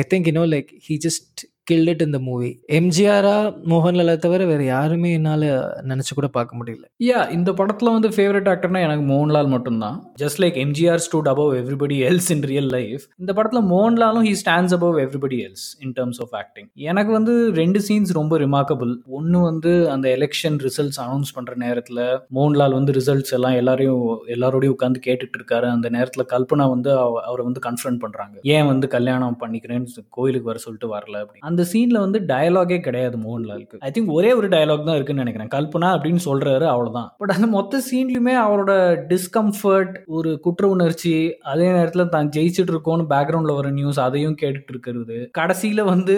I 0.00 0.04
think 0.12 0.28
you know 0.30 0.44
like 0.54 0.70
he 0.88 0.96
just 1.06 1.40
killed 1.70 1.90
it 1.90 2.02
இந்த 2.06 2.18
மூவி 2.28 2.48
எம்ஜிஆரா 2.78 3.34
மோகன்லாலை 3.72 4.14
தவிர 4.24 4.44
வேற 4.50 4.62
யாருமே 4.64 5.10
என்னால் 5.18 5.44
நினச்சி 5.90 6.12
கூட 6.18 6.28
பார்க்க 6.36 6.58
முடியல. 6.60 6.84
யா 7.08 7.20
இந்த 7.36 7.50
படத்தில் 7.58 7.92
வந்து 7.96 8.08
ஃபேவரட் 8.16 8.48
ஆக்டர்னா 8.52 8.80
எனக்கு 8.86 9.04
மோகன்லால் 9.10 9.50
மட்டும்தான். 9.54 9.96
Just 10.22 10.40
like 10.42 10.56
MGR 10.64 11.02
stood 11.06 11.28
above 11.32 11.52
everybody 11.60 11.96
else 12.08 12.30
in 12.34 12.42
real 12.52 12.70
life 12.76 13.04
இந்த 13.22 13.32
படத்தில் 13.38 13.62
மோகன்லாலும் 13.72 14.24
he 14.28 14.32
stands 14.42 14.74
above 14.78 14.98
everybody 15.04 15.38
else 15.46 15.66
in 15.84 15.94
terms 15.98 16.20
of 16.26 16.34
acting 16.40 16.68
எனக்கு 16.90 17.12
வந்து 17.18 17.34
ரெண்டு 17.60 17.82
சீன்ஸ் 17.88 18.12
ரொம்ப 18.20 18.40
ரிமார்க்கபிள் 18.44 18.92
ஒன்று 19.18 19.40
வந்து 19.50 19.72
அந்த 19.94 20.08
எலெக்ஷன் 20.16 20.58
ரிசல்ட்ஸ் 20.66 21.00
அனௌன்ஸ் 21.04 21.32
பண்ணுற 21.38 21.54
நேரத்தில் 21.64 22.02
மோகன்லால் 22.38 22.76
வந்து 22.78 22.96
ரிசல்ட்ஸ் 22.98 23.34
எல்லாம் 23.38 23.56
எல்லாரையும் 23.60 24.04
எல்லாரோடையும் 24.36 24.76
உட்காந்து 24.76 25.04
கேட்டுட்டு 25.08 25.38
இருக்காரு. 25.40 25.68
அந்த 25.76 25.88
நேரத்தில் 25.98 26.30
கல்பனா 26.34 26.68
வந்து 26.74 26.92
அவரை 27.28 27.44
வந்து 27.50 27.64
கன்ஃபர்ன் 27.68 28.02
பண்ணுறாங்க 28.04 28.36
ஏன் 28.56 28.70
வந்து 28.72 28.88
கல்யாணம் 28.98 29.40
பண்ணிக்கிறேன்னு 29.44 30.06
கோயிலுக்கு 30.18 30.52
வர 30.52 30.58
சொல்லிட்டு 30.66 30.92
வரல 30.96 31.16
அப்படின்னு. 31.22 31.46
அந்த 31.52 31.66
சீனில் 31.72 32.02
வந்து 32.04 32.20
டயலாகே 32.32 32.80
கிடையாது 32.88 33.16
மோகன்லாலுக்கு 33.24 33.82
ஐ 33.88 33.92
திங்க் 33.94 34.12
ஒரே 34.18 34.32
ஒரு 34.32 34.48
டயலாக் 34.48 34.88
தான் 34.88 34.98
இருக்குன்னு 34.98 35.24
நினைக்கிறேன். 35.24 35.52
கல்பனா 35.56 35.90
அப்படின்னு 35.94 36.22
சொல்கிறாரு 36.28 36.66
அவ்வளோதான் 36.72 37.08
பட் 37.18 37.34
அந்த 37.36 37.46
மொத்த 37.56 37.80
சீன்லையுமே 37.90 38.34
அவரோட 38.44 38.72
டிஸ்கம்ஃபர்ட் 39.12 39.94
ஒரு 40.18 40.32
குற்ற 40.46 40.68
உணர்ச்சி 40.68 41.14
அதே 41.52 41.66
நேரத்தில் 41.76 42.12
தான் 42.14 42.30
ஜெயிச்சுட்டு 42.36 42.74
இருக்கோன்னு 42.74 43.04
பேக்ரவுண்டில் 43.12 43.58
வர 43.58 43.70
நியூஸ் 43.78 44.00
அதையும் 44.06 44.38
கேட்டுட்டு 44.42 44.72
இருக்கிறது. 44.74 45.16
கடைசியில் 45.38 45.82
வந்து 45.92 46.16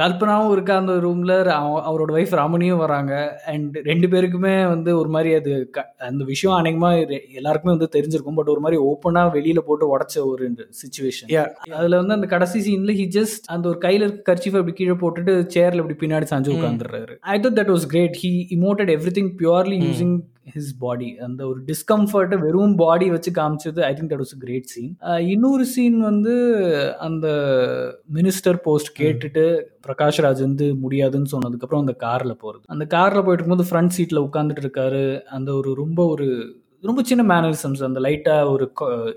கல்பனாவும் 0.00 0.52
இருக்கா 0.52 0.76
அந்த 0.76 0.94
ரூம்ல 1.04 1.34
அவரோட 1.88 2.10
ஒய்ஃப் 2.16 2.34
ராமனியும் 2.40 2.82
வராங்க. 2.82 3.12
அண்ட் 3.46 3.76
ரெண்டு 3.82 4.06
பேருக்குமே 4.06 4.52
வந்து 4.68 4.90
ஒரு 4.98 5.08
மாதிரி 5.08 5.30
அது 5.34 5.52
அந்த 6.08 6.24
விஷயம் 6.24 6.56
அநேகமா 6.58 6.90
எல்லாருக்குமே 7.34 7.74
வந்து 7.76 7.88
தெரிஞ்சிருக்கும். 7.96 8.34
பட் 8.34 8.52
ஒரு 8.54 8.60
மாதிரி 8.60 8.80
ஓப்பனா 8.88 9.22
வெளியில 9.36 9.58
போட்டு 9.58 9.90
உடச்ச 9.92 10.26
ஒரு 10.26 10.50
சுச்சுவேஷன் 10.80 11.32
அதுல 11.72 11.96
வந்து 11.96 12.14
அந்த 12.14 12.26
கடைசி 12.26 12.60
சீன்ல 12.66 12.94
ஹி 13.00 13.08
ஜஸ்ட் 13.18 13.46
அந்த 13.46 13.68
ஒரு 13.68 13.80
கையில 13.82 14.06
இருக்க 14.06 14.32
கர்ச்சிஃப் 14.32 14.60
அப்படி 14.60 14.72
கீழே 14.72 14.96
போட்டுட்டு 15.04 15.34
சேர்ல 15.56 15.82
இப்படி 15.84 15.98
பின்னாடி 16.04 16.28
சாஞ்சு 16.32 16.56
உட்காந்துடுறாரு 16.56 17.16
I 17.34 17.40
thought 17.40 17.58
that 17.60 17.74
was 17.76 17.86
great 17.86 18.18
he 18.24 18.32
emoted 18.58 18.92
everything 19.20 19.32
purely 19.42 19.78
using 19.88 20.16
his 20.54 20.72
body 20.78 21.18
அந்த 21.18 21.46
ஒரு 21.46 21.60
டிஸ்கம்ஃபர்ட்டை 21.66 22.38
வெறும் 22.38 22.74
பாடி 22.74 23.10
வச்சு 23.10 23.30
காமிச்சது 23.30 23.80
I 23.80 23.94
think 23.94 24.12
that 24.12 24.24
was 24.24 24.36
great 24.38 24.64
scene 24.64 24.96
இன்னொரு 25.28 25.66
சீன் 25.66 26.00
வந்து 26.00 26.34
அந்த 26.98 27.26
மினிஸ்டர் 28.14 28.56
போஸ்ட் 28.62 29.02
கேட்டுட்டு 29.02 29.44
பிரகாஷ் 29.86 30.20
ராஜ் 30.22 30.40
வந்து 30.40 30.74
முடியாதுன்னு 30.74 31.32
சொன்னதுக்கப்புறம் 31.32 31.78
அந்த 31.78 31.92
காரில் 31.92 32.36
போகிறது 32.36 32.64
அந்த 32.66 32.86
காரில் 32.86 33.24
போயிட்டு 33.24 33.44
இருக்கும்போது 33.44 33.68
ஃப்ரண்ட் 33.70 33.94
சீட்டில் 33.96 34.18
உட்காந்துட்டு 34.18 34.64
இருக்காரு. 34.64 35.22
அந்த 35.24 35.52
ஒரு 35.54 35.74
ரொம்ப 35.74 36.06
ஒரு 36.06 36.28
ரொம்ப 36.82 37.02
சின்ன 37.02 37.22
மேனரிசம்ஸ் 37.30 37.82
அந்த 37.84 38.00
லைட்டாக 38.00 38.50
ஒரு 38.50 38.64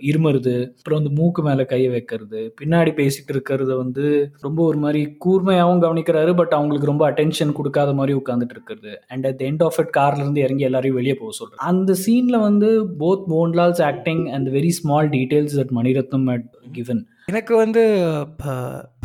இருமருது 0.09 0.53
அப்புறம் 0.77 0.99
வந்து 0.99 1.11
மூக்கு 1.17 1.41
மேலே 1.43 1.63
கையை 1.65 1.89
வைக்கிறது 1.89 2.39
பின்னாடி 2.61 2.91
பேசிட்டு 2.99 3.31
இருக்கிறத 3.33 3.75
வந்து 3.77 4.05
ரொம்ப 4.39 4.59
ஒரு 4.63 4.77
மாதிரி 4.77 5.01
கூர்மையாகவும் 5.25 5.83
கவனிக்கிறாரு 5.85 6.35
பட் 6.35 6.55
அவங்களுக்கு 6.57 6.91
ரொம்ப 6.91 7.05
அட்டென்ஷன் 7.11 7.51
கொடுக்காத 7.51 7.93
மாதிரி 7.93 8.13
உட்காந்துட்டு 8.19 8.55
இருக்கிறது. 8.57 8.93
And 9.07 9.25
at 9.25 9.43
end 9.49 9.63
of 9.67 9.79
it 9.79 9.93
கார்லேருந்து 9.97 10.43
இறங்கி 10.45 10.67
எல்லாரையும் 10.69 10.99
வெளியே 10.99 11.15
போக 11.21 11.31
சொல்றாரு. 11.39 11.61
அந்த 11.71 11.95
சீனில் 12.05 12.39
வந்து 12.39 12.69
both 12.99 13.25
Mohanlal's 13.35 13.83
acting 13.91 14.25
and 14.27 14.49
very 14.49 14.71
small 14.79 15.09
details 15.09 15.57
that 15.59 15.75
Mani Ratnam 15.79 16.29
at 16.35 16.49
given 16.71 17.03
எனக்கு 17.25 17.55
வந்து 17.55 17.81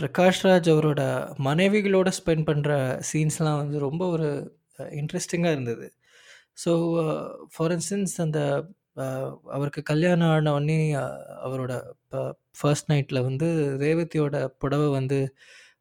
பிரகாஷ் 0.01 0.43
ராஜ் 0.43 0.69
அவரோட 0.75 1.03
மனைவிகளோட 1.49 2.09
ஸ்பெண்ட் 2.19 2.47
பண்ணுற 2.51 3.01
சீன்ஸ்லாம் 3.11 3.61
வந்து 3.63 3.79
ரொம்ப 3.79 4.07
ஒரு 4.07 4.29
இன்ட்ரெஸ்டிங்காக 5.01 5.55
இருந்தது. 5.57 5.87
ஸோ 6.59 6.73
ஃபார் 7.55 7.73
இன்ஸ்டன்ஸ் 7.73 8.15
அந்த 8.25 8.41
uh, 8.97 9.29
அவருக்கு 9.57 9.83
கல்யாணம் 9.83 10.33
ஆன 10.35 10.53
உடனே 10.53 10.77
அவரோட 11.47 11.73
ஃபர்ஸ்ட் 12.59 12.91
நைட்டில் 12.93 13.27
வந்து 13.29 13.47
ரேவதியோட 13.85 14.37
புடவை 14.63 14.89
வந்து 14.91 15.19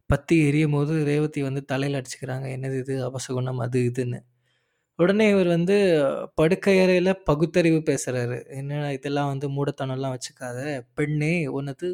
பற்றி 0.10 0.36
எரியும் 0.48 0.76
போது 0.78 0.94
ரேவதி 1.06 1.42
வந்து 1.42 1.62
தலையில் 1.66 1.98
அடிச்சுக்கிறாங்க. 2.00 2.46
என்னது 2.56 2.78
இது? 2.84 2.96
அவசகுணம் 3.10 3.62
அது 3.66 3.80
இதுன்னு. 3.90 4.20
உடனே 5.00 5.26
இவர் 5.34 5.50
வந்து 5.58 5.76
படுக்கை 6.36 6.76
அறையில் 6.84 7.12
பகுத்தறிவு 7.26 7.80
பேசுகிறாரு 7.92 8.38
என்ன 8.60 8.92
இதெல்லாம் 8.98 9.32
வந்து 9.34 9.48
மூடத்தனம்லாம் 9.58 10.16
வச்சுக்காத. 10.18 10.60
பெண்ணே 10.96 11.34
உனது 11.60 11.90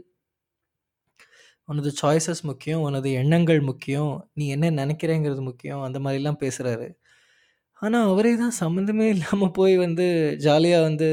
உனது 1.69 1.89
சாய்ஸஸ் 2.01 2.43
முக்கியம் 2.43 2.83
உனது 2.87 3.09
எண்ணங்கள் 3.21 3.61
முக்கியம். 3.61 4.13
நீ 4.33 4.45
என்ன 4.49 4.71
நினைக்கிறேங்கிறது 4.81 5.41
முக்கியம். 5.49 5.81
அந்த 5.87 5.97
மாதிரிலாம் 5.99 6.41
பேசுகிறாரு 6.43 6.87
ஆனால் 7.81 8.07
அவரே 8.11 8.31
தான் 8.37 8.55
சம்மந்தமே 8.59 9.05
இல்லாமல் 9.15 9.55
போய் 9.57 9.75
வந்து 9.77 10.05
ஜாலியாக 10.45 10.87
வந்து 10.87 11.07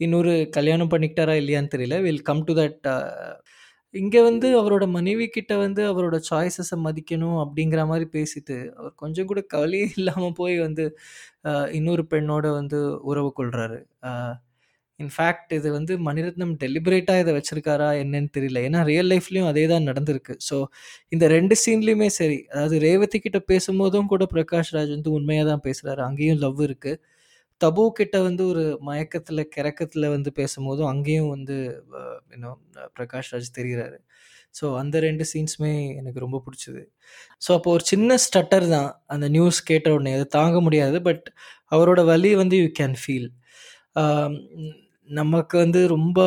இன்னொரு 0.00 0.32
கல்யாணம் 0.56 0.92
பண்ணிக்கிட்டாரா 0.92 1.34
இல்லையான்னு 1.40 1.72
தெரியல 1.74 1.96
வில் 2.04 2.22
கம் 2.28 2.44
டு 2.48 2.54
தட் 2.60 2.88
இங்க 3.94 4.16
வந்து 4.24 4.48
அவரோட 4.58 4.84
மனைவி 4.92 5.26
கிட்ட 5.30 5.52
வந்து 5.60 5.82
அவரோட 5.88 6.16
சாய்ஸஸ 6.28 6.74
மதிக்கணும் 6.84 7.38
அப்படிங்கிற 7.42 7.80
மாரி 7.86 8.06
பேசிட்டு, 8.12 8.56
அவர் 8.76 8.92
கொஞ்சம் 8.96 9.28
கூட 9.30 9.40
கவலையே 9.50 9.86
இல்லாம 9.96 10.30
போய் 10.38 10.56
வந்து 10.60 10.84
அ 11.46 11.52
இன்னொரு 11.78 12.04
பெண்ணோட 12.12 12.46
வந்து 12.58 12.78
உறவு 13.10 13.30
கொள்றாரு. 13.38 13.78
அ 14.04 14.10
இன்ஃபேக்ட் 15.02 15.52
இது 15.58 15.68
வந்து 15.76 15.92
மணிரத்னம் 16.08 16.54
டெலிபரேட்டாக 16.62 17.22
இதை 17.24 17.32
வச்சிருக்காரா 17.38 17.88
என்னன்னு 18.02 18.30
தெரியல. 18.36 18.58
ஏன்னா 18.68 18.80
ரியல் 18.90 19.10
லைஃப்லேயும் 19.12 19.50
அதே 19.52 19.64
தான் 19.72 19.88
நடந்திருக்கு. 19.90 20.34
ஸோ 20.48 20.56
இந்த 21.14 21.24
ரெண்டு 21.36 21.56
சீன்லேயுமே 21.64 22.08
சரி, 22.20 22.38
அதாவது 22.52 22.78
ரேவதி 22.88 23.20
கிட்ட 23.26 23.40
பேசும்போதும் 23.52 24.10
கூட 24.12 24.26
பிரகாஷ் 24.34 24.72
ராஜ் 24.76 24.92
வந்து 24.96 25.12
உண்மையாக 25.18 25.48
தான் 25.52 25.64
பேசுகிறாரு 25.68 26.02
அங்கேயும் 26.08 26.42
லவ் 26.44 26.60
இருக்குது 26.68 27.00
தபு 27.60 27.82
கிட்ட 27.98 28.16
வந்து 28.26 28.42
ஒரு 28.52 28.62
மயக்கத்தில் 28.88 29.42
கிறக்கத்தில் 29.56 30.06
வந்து 30.14 30.30
பேசும்போதும் 30.38 30.90
அங்கேயும் 30.92 31.32
வந்து 31.36 31.56
இன்னும் 32.36 32.60
பிரகாஷ் 32.98 33.32
ராஜ் 33.34 33.50
தெரிகிறாரு 33.58 33.98
ஸோ 34.58 34.66
அந்த 34.82 34.96
ரெண்டு 35.06 35.24
சீன்ஸுமே 35.32 35.72
எனக்கு 36.00 36.22
ரொம்ப 36.24 36.38
பிடிச்சது 36.46 36.82
ஸோ 37.44 37.50
அப்போ 37.56 37.70
ஒரு 37.76 37.84
சின்ன 37.92 38.16
ஸ்டட்டர் 38.24 38.66
தான். 38.74 38.90
அந்த 39.14 39.26
நியூஸ் 39.36 39.58
கேட்ட 39.70 39.88
உடனே. 39.96 40.12
அது 40.18 40.26
தாங்க 40.38 40.58
முடியாது. 40.66 40.98
பட் 41.08 41.26
அவரோட 41.74 42.00
வலி 42.12 42.30
வந்து 42.42 42.56
யூ 42.62 42.68
கேன் 42.80 42.96
ஃபீல். 43.02 43.28
நமக்கு 45.10 45.58
வந்து 45.58 45.80
ரொம்ப 45.88 46.20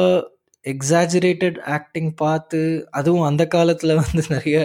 எக்ஸாஜுரேட்டட் 0.66 1.58
ஆக்டிங் 1.68 2.12
பார்த்து, 2.16 2.60
அதுவும் 2.90 3.22
அந்த 3.22 3.44
காலத்தில் 3.48 3.94
வந்து 3.96 4.22
நிறைய 4.30 4.58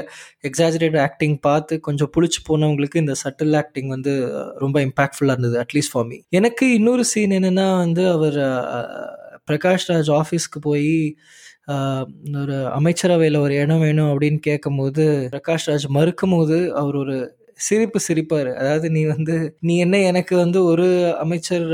எக்ஸாஜுரேட்டட் 0.48 1.00
ஆக்டிங் 1.00 1.36
பார்த்து 1.38 1.80
கொஞ்சம் 1.80 2.10
புளிச்சு 2.16 2.40
போனவங்களுக்கு 2.48 2.96
இந்த 2.96 3.14
சட்டில் 3.24 3.56
ஆக்டிங் 3.56 3.88
வந்து 3.88 4.12
ரொம்ப 4.58 4.78
இம்பாக்ட்ஃபுல்லாக 4.80 5.36
இருந்தது. 5.36 5.56
At least 5.64 5.92
for 5.92 6.06
me. 6.06 6.18
எனக்கு 6.30 6.66
இன்னொரு 6.74 7.04
சீன் 7.04 7.30
என்னன்னா 7.30 7.66
வந்து 7.78 8.04
அவர் 8.10 8.38
பிரகாஷ் 9.50 9.88
ராஜ் 9.88 10.12
ஆஃபீஸ்க்கு 10.20 10.60
போய் 10.60 10.92
ஒரு 12.42 12.56
அமைச்சரவையில் 12.68 13.36
ஒரு 13.36 13.54
இடம் 13.54 13.80
வேணும் 13.80 14.10
அப்படின்னு 14.12 14.40
கேட்கும்போது, 14.40 15.04
பிரகாஷ் 15.34 15.66
ராஜ் 15.66 15.86
மறுக்கும்போது 15.96 16.58
அவர் 16.72 16.96
ஒரு 16.96 17.16
சிரிப்பு 17.60 17.98
சிரிப்பார் 18.08 18.50
அதாவது 18.54 18.86
நீ 18.90 19.00
வந்து 19.04 19.36
நீ 19.60 19.74
என்ன 19.78 19.96
எனக்கு 20.00 20.34
வந்து 20.36 20.58
ஒரு 20.64 20.86
அமைச்சர் 21.16 21.66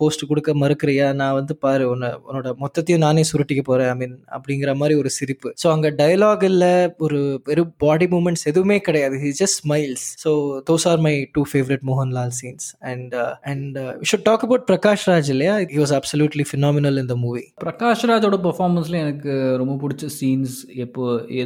போஸ்ட் 0.00 0.24
கொடுக்க 0.30 0.50
மறுக்கிறியா? 0.62 1.06
நான் 1.20 1.36
வந்து 1.38 1.54
பாரு 1.64 1.84
உன்னை 1.92 2.10
உன்னோட 2.28 2.48
மொத்தத்தையும் 2.62 3.04
நானே 3.06 3.24
சுருட்டிக்க 3.30 3.64
போறேன். 3.68 3.90
ஐ 3.92 3.96
மீன் 4.02 4.16
அப்படிங்கிற 4.36 4.74
மாதிரி 4.80 4.96
ஒரு 5.02 5.12
சிரிப்பு. 5.18 5.48
ஸோ 5.62 5.68
அங்கே 5.74 5.90
டைலாக் 6.02 6.44
இல்லை 6.50 6.72
ஒரு 7.06 7.18
வெறும் 7.50 7.72
பாடி 7.84 8.08
மூமெண்ட்ஸ் 8.14 8.46
எதுவுமே 8.52 8.78
கிடையாது. 8.88 9.16
He 9.24 9.32
just 9.40 9.58
smiles. 9.62 10.06
So 10.24 10.32
those 10.70 10.86
are 10.92 11.02
my 11.06 11.14
two 11.36 11.44
favourite 11.52 11.84
Mohanlal 11.90 12.34
scenes. 12.40 12.68
And 12.92 13.14
and 13.52 13.78
should 14.10 14.26
talk 14.28 14.44
about 14.48 14.66
Prakash 14.70 15.06
Raj 15.10 15.30
இல்லையா? 15.36 15.56
He 15.74 15.80
was 15.84 15.94
absolutely 15.98 16.46
phenomenal 16.52 16.98
in 17.04 17.10
the 17.12 17.18
movie. 17.24 17.44
Prakash 17.66 18.06
ராஜோட 18.12 18.38
பெர்ஃபார்மன்ஸ்ல 18.48 18.98
எனக்கு 19.04 19.32
ரொம்ப 19.62 19.76
பிடிச்ச 19.84 20.12
சீன்ஸ் 20.18 20.56
எப்போ 20.86 21.04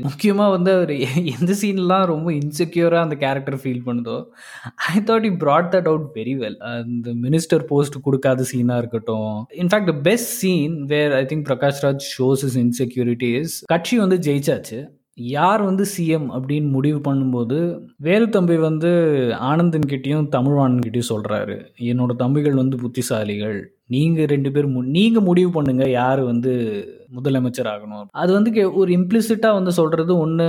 முக்கியமாக 0.09 0.51
வந்து 0.57 0.71
அவர் 0.77 0.93
எந்த 1.35 1.53
சீன்லாம் 1.63 2.05
ரொம்ப 2.15 2.29
இன்செக்யூராக 2.41 3.07
அந்த 3.07 3.17
கேரக்டர் 3.23 3.59
ஃபீல் 3.63 3.83
பண்ணுதோ, 3.89 4.17
I 4.93 4.95
thought 5.09 5.27
he 5.29 5.33
brought 5.43 5.71
that 5.75 5.89
out 5.91 6.07
very 6.19 6.35
well. 6.43 6.59
அந்த 6.71 7.11
மினிஸ்டர் 7.25 7.65
போஸ்ட் 7.71 7.97
கொடுக்காத 8.07 8.44
சீனா 8.45 8.77
இருக்கட்டும். 8.79 9.47
In fact 9.59 10.01
best 10.01 10.33
scene 10.43 10.77
where 10.93 11.13
I 11.13 11.25
think 11.25 11.49
Prakash 11.51 11.83
Raj 11.83 12.05
shows 12.17 12.45
is 12.49 12.59
insecurities 12.59 13.55
கட்சி 13.65 13.99
வந்து 13.99 14.19
ஜெயிச்சாச்சு. 14.29 14.81
யார் 15.19 15.63
வந்து 15.63 15.85
சிஎம் 15.97 16.29
அப்படின்னு 16.37 16.69
முடிவு 16.71 17.13
பண்ணும்போது, 17.13 17.83
வேலு 17.99 18.29
தம்பி 18.29 18.57
வந்து 18.57 18.91
ஆனந்தன் 19.39 19.91
கிட்டேயும் 19.93 20.29
தமிழ்வாணன் 20.29 20.79
கிட்டயும் 20.79 21.65
என்னோட 21.93 22.13
தம்பிகள் 22.17 22.55
வந்து 22.55 22.77
புத்திசாலிகள். 22.77 23.59
நீங்கள் 23.87 24.27
ரெண்டு 24.27 24.53
பேர் 24.53 24.67
மு 24.67 24.83
நீங்கள் 24.83 25.23
முடிவு 25.23 25.51
பண்ணுங்க 25.51 25.89
யார் 25.91 26.23
வந்து 26.25 26.53
முதலமைச்சர் 27.17 27.69
ஆகணும். 27.75 28.07
அது 28.11 28.33
வந்து 28.33 28.51
கே 28.51 28.65
ஒரு 28.65 28.91
இம்ப்ளிசிட்டாக 28.99 29.53
வந்து 29.53 29.73
சொல்கிறது 29.73 30.19
ஒன்று 30.19 30.47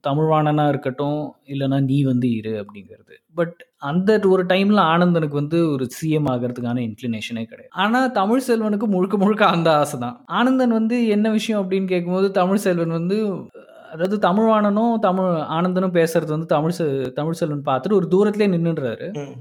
தமிழ்வாணனாக 0.00 0.68
இருக்கட்டும், 0.68 1.34
இல்லைனா 1.48 1.80
நீ 1.80 2.02
வந்து 2.02 2.30
இரு 2.30 2.64
அப்படிங்கிறது. 2.64 3.14
பட் 3.34 3.66
அந்த 3.78 4.20
ஒரு 4.28 4.46
டைமில் 4.46 4.80
ஆனந்தனுக்கு 4.92 5.32
வந்து 5.32 5.70
ஒரு 5.70 5.88
சிஎம் 5.96 6.28
ஆகிறதுக்கான 6.30 6.82
இன்க்ளினேஷனே 6.88 7.44
கிடையாது. 7.44 7.70
ஆனால் 7.70 8.12
தமிழ் 8.12 8.44
செல்வனுக்கு 8.48 8.86
முழுக்க 8.86 9.16
முழுக்க 9.16 9.46
அந்த 9.46 9.76
ஆசை 9.76 10.00
தான். 10.00 10.24
ஆனந்தன் 10.24 10.70
வந்து 10.70 11.06
என்ன 11.06 11.30
விஷயம் 11.30 11.62
அப்படின்னு 11.62 11.84
கேட்கும்போது, 11.84 12.30
தமிழ் 12.30 12.56
செல்வன் 12.56 12.88
வந்து 12.88 13.18
அதாவது 13.94 14.16
தமிழ்வாணனும், 14.24 14.92
தமிழ் 15.00 15.26
ஆனந்தனும் 15.54 15.96
பேசுறது 15.96 16.30
வந்து 16.32 16.48
தமிழ் 16.52 16.74
செ 16.76 16.84
தமிழ்செல்வன் 17.18 17.66
பார்த்துட்டு 17.66 17.98
ஒரு 17.98 18.06
தூரத்திலேயே 18.10 18.50
நின்னுடுறாரு. 18.54 19.06
ம். 19.20 19.34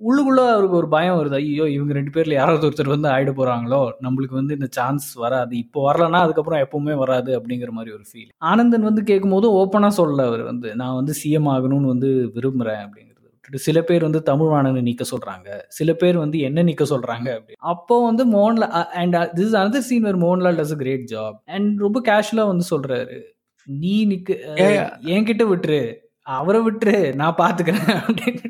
உள்ளுக்குள்ள 0.00 0.42
அவருக்கு 0.50 0.76
ஒரு 0.76 0.88
பயம் 0.92 1.16
வருது. 1.18 1.36
ஐயய்யோ! 1.38 1.64
இவங்க 1.74 1.92
2 1.92 2.12
பேர்ல 2.14 2.34
யாராவது 2.36 2.66
ஒருத்தர் 2.68 2.92
வந்து 2.92 3.08
ஆயிட 3.10 3.32
போறாங்களோ! 3.36 3.80
நம்மளுக்கு 4.04 4.36
வந்து 4.38 4.56
இந்த 4.58 4.68
சான்ஸ் 4.76 5.08
வராது. 5.22 5.52
இப்போ 5.62 5.80
வரலன்னா 5.86 6.20
அதுக்கப்புறம் 6.26 6.62
எப்பவுமே 6.64 6.94
வராது 7.02 7.30
அப்படிங்கிற 7.38 7.72
மாரி 7.72 7.92
ஒரு 7.96 8.04
ஃபீல். 8.10 8.30
ஆனந்தன் 8.50 8.88
வந்து 8.88 9.02
கேட்கும்போது 9.10 9.48
ஓப்பனா 9.58 9.90
சொல்லல 9.98 10.26
அவரு 10.30 10.44
வந்து. 10.48 10.70
நான் 10.80 10.98
வந்து 11.00 11.14
சிஎம் 11.20 11.50
ஆகணும்னு 11.54 11.92
வந்து 11.92 12.08
விரும்புறேன் 12.36 12.82
அப்படிங்கிறது. 12.84 13.08
விட்டுட்டு 13.26 13.64
சில 13.66 13.78
பேர் 13.84 14.06
வந்து 14.06 14.22
தமிழ்வாணன 14.28 14.82
நீக்க 14.86 15.04
சொல்றாங்க. 15.12 15.48
சில 15.78 15.90
பேர் 16.00 16.18
வந்து 16.18 16.38
என்ன 16.48 16.64
நீக்க 16.68 16.86
சொல்றாங்க 16.90 17.28
அப்படி. 17.36 17.56
அப்போ 17.72 17.96
வந்து 18.06 18.24
Mohanlal 18.34 18.74
a 18.78 18.84
and 19.00 19.18
this 19.38 19.56
another 19.60 19.86
scene 19.88 20.06
where 20.08 20.22
Mohanlal 20.24 20.60
does 20.60 20.74
a 20.74 20.82
great 20.82 21.06
job. 21.12 21.36
And 21.54 21.70
ரொம்ப 21.80 22.00
கேஷுவலா 22.08 22.46
வந்து 22.50 22.66
சொல்றாரு. 22.72 23.18
நீ 23.64 24.06
நிக்க. 24.06 24.30
என்கிட்ட 25.02 25.44
விட்டுரு. 25.52 25.94
அவர 26.22 26.70
விட்டுரு. 26.70 27.14
நான் 27.14 27.34
பார்த்துக்கிறேன் 27.38 28.00
அப்படின்ட்டு 28.06 28.48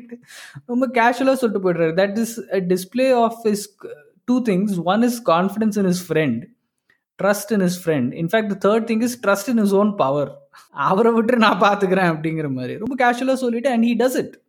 ரொம்ப 0.65 0.87
கேஷுவலா 0.87 1.33
சொல்லிட்டு 1.33 1.61
போயிடுறாரு. 1.63 1.93
That 1.95 2.17
is 2.17 2.41
display 2.51 3.13
of 3.13 3.39
his 3.43 3.65
2 4.31 4.41
things. 4.45 4.83
One 4.83 5.01
is 5.01 5.29
confidence 5.29 5.77
in 5.77 5.85
his 5.85 6.03
friend. 6.09 6.41
Trust 7.23 7.49
in 7.49 7.59
his 7.59 7.79
friend. 7.85 8.09
In fact 8.21 8.53
third 8.65 8.87
thing 8.91 9.01
is 9.01 9.21
trust 9.27 9.49
in 9.49 9.61
his 9.61 9.71
own 9.71 9.95
power. 9.95 10.35
அவர 10.71 11.21
விட்டுரு 11.21 11.35
நான் 11.35 11.59
பார்த்துக்கிறேன் 11.59 12.11
அப்படிங்கிற 12.13 12.51
மாரி. 12.51 12.77
ரொம்ப 12.77 12.95
கேஷுவலா 13.03 13.33
சொல்லிட்டு 13.33 13.69
and 13.69 13.83
he 13.83 13.87
does 13.87 14.17
it. 14.17 14.39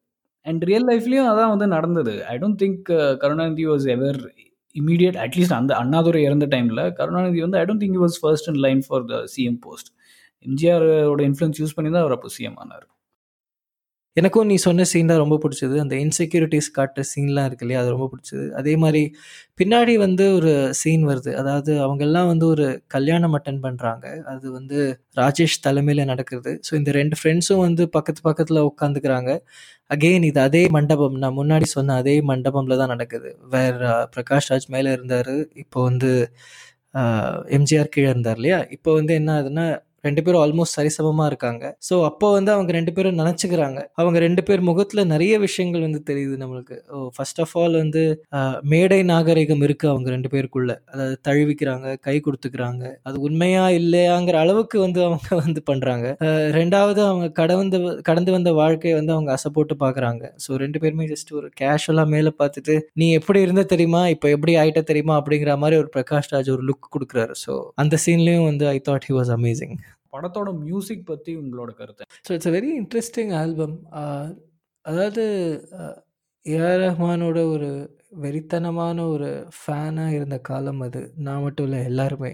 And 0.42 0.62
real 0.62 0.86
லைஃப்லயும் 0.86 1.30
அதான் 1.30 1.48
வந்து 1.48 1.66
நடந்தது. 1.66 2.26
I 2.26 2.38
don't 2.38 2.60
think 2.62 3.16
Karunanidhi 3.16 3.66
was 3.66 3.86
ever 3.86 4.34
immediate 4.74 5.18
at least 5.24 5.52
அந்த 5.52 5.74
அண்ணாதுரை 5.74 6.22
இறந்த 6.22 6.46
டைம்ல 6.46 6.92
கருணாநிதி 6.92 7.40
வந்து 7.40 7.58
I 7.58 7.64
don't 7.64 7.82
think 7.84 8.04
was 8.04 8.18
first 8.20 8.48
in 8.48 8.54
line 8.54 8.82
for 8.88 9.04
the 9.04 9.24
CM 9.36 9.60
post. 9.60 9.94
எம்ஜிஆரோட 10.48 11.20
influence 11.30 11.62
use 11.62 11.76
பண்ணி 11.78 11.92
தான் 11.94 12.04
அவர் 12.06 12.16
அப்போ 12.18 12.30
சிஎம் 12.38 12.58
ஆனார் 12.64 12.86
எனக்கும் 14.16 14.48
நீ 14.50 14.56
சொன்ன 14.64 14.84
சீன் 14.90 15.10
தான் 15.10 15.20
ரொம்ப 15.22 15.36
பிடிச்சது 15.42 15.76
அந்த 15.82 15.94
இன்செக்யூரிட்டிஸ் 16.04 16.66
காட்டுற 16.78 17.02
சீன்லாம் 17.10 17.46
இருக்கு 17.48 17.64
இல்லையா? 17.64 17.82
அது 17.82 17.92
ரொம்ப 17.94 18.06
பிடிச்சது 18.12 18.44
அதே 18.60 18.74
மாதிரி 18.82 19.00
பின்னாடி 19.60 19.94
வந்து 20.04 20.24
ஒரு 20.38 20.50
சீன் 20.80 21.04
வருது. 21.10 21.30
அதாவது 21.42 21.72
அவங்கெல்லாம் 21.84 22.28
வந்து 22.32 22.46
ஒரு 22.54 22.66
கல்யாணம் 22.94 23.34
அட்டன் 23.38 23.60
பண்ணுறாங்க 23.66 24.04
அது 24.32 24.46
வந்து 24.58 24.78
ராஜேஷ் 25.20 25.56
தலைமையில் 25.66 26.02
நடக்குது. 26.12 26.52
ஸோ 26.68 26.72
இந்த 26.80 26.92
ரெண்டு 26.98 27.18
ஃப்ரெண்ட்ஸும் 27.20 27.62
வந்து 27.66 27.84
பக்கத்து 27.96 28.22
பக்கத்தில் 28.28 28.60
உட்காந்துக்கிறாங்க. 28.70 29.30
அகெயின் 29.94 30.26
இது 30.30 30.40
அதே 30.48 30.62
மண்டபம். 30.76 31.16
நான் 31.22 31.38
முன்னாடி 31.40 31.68
சொன்ன 31.76 31.96
அதே 32.02 32.16
மண்டபம்ல 32.32 32.78
தான் 32.82 32.92
நடக்குது. 32.94 33.30
வேற 33.56 33.80
பிரகாஷ் 34.16 34.50
ராஜ் 34.52 34.68
மேலே 34.76 34.92
இருந்தார் 34.98 35.34
இப்போ 35.64 35.78
வந்து 35.90 36.10
எம்ஜிஆர் 37.58 37.92
கீழே 37.94 38.08
இருந்தார் 38.14 38.38
இல்லையா? 38.40 38.60
இப்போ 38.76 38.90
வந்து 39.00 39.12
என்ன 39.20 39.30
ஆகுதுன்னா 39.38 39.66
ரெண்டு 40.04 40.20
பேரும் 40.24 40.42
ஆல்மோஸ்ட் 40.42 40.76
சரிசமமா 40.78 41.24
இருக்காங்க. 41.30 41.64
ஸோ 41.88 41.94
அப்போ 42.08 42.28
வந்து 42.32 42.50
அவங்க 42.54 42.70
ரெண்டு 42.72 42.92
பேரும் 42.96 43.18
நினச்சிக்கிறாங்க 43.20 43.80
அவங்க 43.94 44.18
ரெண்டு 44.18 44.42
பேர் 44.42 44.62
முகத்துல 44.68 45.04
நிறைய 45.12 45.34
விஷயங்கள் 45.44 45.86
வந்து 45.86 46.00
தெரியுது 46.10 46.36
நம்மளுக்கு. 46.42 46.76
ஓ 46.92 47.08
ஃபர்ஸ்ட் 47.16 47.40
ஆஃப் 47.44 47.54
ஆல் 47.62 47.76
வந்து 47.82 48.02
மேடை 48.72 49.00
நாகரிகம் 49.10 49.62
இருக்கு 49.62 49.86
அவங்க 49.88 50.08
ரெண்டு 50.10 50.30
பேருக்குள்ள. 50.32 50.72
அதாவது 50.92 51.16
தழுவிக்கிறாங்க, 51.28 51.70
கை 52.06 52.16
கொடுத்துக்கிறாங்க 52.26 52.84
அது 53.02 53.16
உண்மையா 53.26 53.64
இல்லையாங்கிற 53.80 54.36
அளவுக்கு 54.44 54.78
வந்து 54.80 55.00
அவங்க 55.06 55.20
வந்து 55.44 55.60
பண்றாங்க. 55.70 56.06
ரெண்டாவது 56.58 57.00
அவங்க 57.08 57.26
கடந்து 57.40 57.78
கடந்து 58.08 58.30
வந்த 58.32 58.50
வாழ்க்கையை 58.54 58.94
வந்து 58.98 59.14
அவங்க 59.14 59.30
அசை 59.36 59.50
போட்டு 59.52 59.74
பார்க்குறாங்க. 59.80 60.10
ஸோ 60.44 60.50
ரெண்டு 60.56 60.78
பேருமே 60.82 61.06
ஜஸ்ட் 61.12 61.30
ஒரு 61.38 61.48
கேஷுவலா 61.60 62.04
மேலே 62.14 62.32
பார்த்துட்டு, 62.38 62.74
"நீ 62.94 63.08
எப்படி 63.18 63.40
இருந்த 63.46 63.64
தெரியுமா? 63.72 64.02
இப்போ 64.14 64.28
எப்படி 64.36 64.54
ஆயிட்ட 64.62 64.82
தெரியுமா?" 64.90 65.16
அப்படிங்கிற 65.20 65.54
மாதிரி 65.62 65.76
ஒரு 65.82 65.90
பிரகாஷ் 65.96 66.32
ராஜ் 66.34 66.50
ஒரு 66.56 66.64
லுக் 66.68 66.92
கொடுக்குறாரு 66.94 67.34
ஸோ 67.44 67.52
அந்த 67.76 67.96
சீன்லயும் 68.04 68.48
வந்து 68.50 68.66
I 68.68 68.78
thought 68.88 69.08
he 69.08 69.14
was 69.18 69.32
amazing. 69.36 69.74
படத்தோட 70.12 70.50
மியூசிக் 70.64 71.08
பற்றி 71.10 71.32
உங்களோட 71.42 71.70
கருத்து? 71.80 72.04
So 72.26 72.30
it's 72.36 72.50
a 72.50 72.54
very 72.56 72.70
interesting 72.82 73.32
album. 73.42 73.76
அதாவது 74.84 75.24
ஏ.ஆர். 76.46 76.80
ரஹ்மானோட 76.84 77.40
ஒரு 77.54 77.70
வெறித்தனமான 78.24 78.98
ஒரு 79.14 79.28
ஃபேனாக 79.58 80.16
இருந்த 80.18 80.36
காலம் 80.48 80.80
அது. 80.86 81.02
நான் 81.26 81.44
மட்டும் 81.44 81.66
இல்லை 81.68 81.80
எல்லாருமே. 81.90 82.32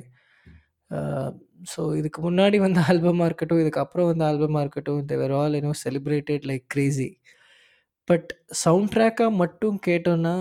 ஸோ 1.72 1.80
இதுக்கு 2.00 2.20
முன்னாடி 2.26 2.56
வந்த 2.64 2.80
ஆல்பமாக 2.90 3.28
இருக்கட்டும், 3.30 3.62
இதுக்கப்புறம் 3.64 4.08
வந்த 4.10 4.24
ஆல்பமாக 4.30 4.64
இருக்கட்டும், 4.64 5.00
they were 5.10 5.34
all 5.40 5.56
you 5.60 5.72
celebrated 5.84 6.46
like 6.50 6.64
crazy 6.74 7.08
but 8.08 8.30
sound 8.60 8.90
ட்ராக்காக 8.92 9.32
மட்டும் 9.40 9.78
கேட்டோன்னா 9.86 10.34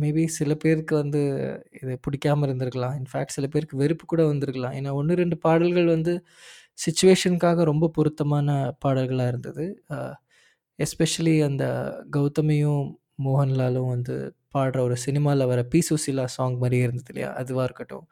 மேபி 0.00 0.24
சில 0.38 0.52
பேருக்கு 0.62 0.94
வந்து 1.02 1.20
இது 1.80 1.92
பிடிக்காம 2.06 2.46
இருந்திருக்கலாம். 2.48 2.96
இன்ஃபேக்ட் 3.00 3.34
சில 3.36 3.46
பேருக்கு 3.52 3.80
வெறுப்பு 3.82 4.04
கூட 4.12 4.22
வந்திருக்கலாம். 4.30 4.74
ஏன்னா 4.78 4.92
1, 5.00 5.18
2 5.22 5.36
பாடல்கள் 5.44 5.88
வந்து 5.96 6.14
சுச்சுவேஷனுக்காக 6.78 7.64
ரொம்ப 7.70 7.90
பொருத்தமான 7.96 8.48
பாடல்களாக 8.84 9.32
இருந்தது. 9.32 9.64
எஸ்பெஷலி 10.78 11.34
அந்த 11.48 11.64
கௌதமியும், 12.16 12.84
மோகன்லாலும் 13.26 13.90
வந்து 13.94 14.16
பாடுற 14.56 14.78
ஒரு 14.86 14.96
சினிமாவில் 15.06 15.50
வர 15.52 15.60
பிசுசிலா 15.74 16.24
சாங் 16.36 16.58
மாதிரியே 16.58 16.84
இருந்தது 16.86 17.10
இல்லையா? 17.12 17.30
அதுவாக 17.40 17.66
இருக்கட்டும். 17.68 18.06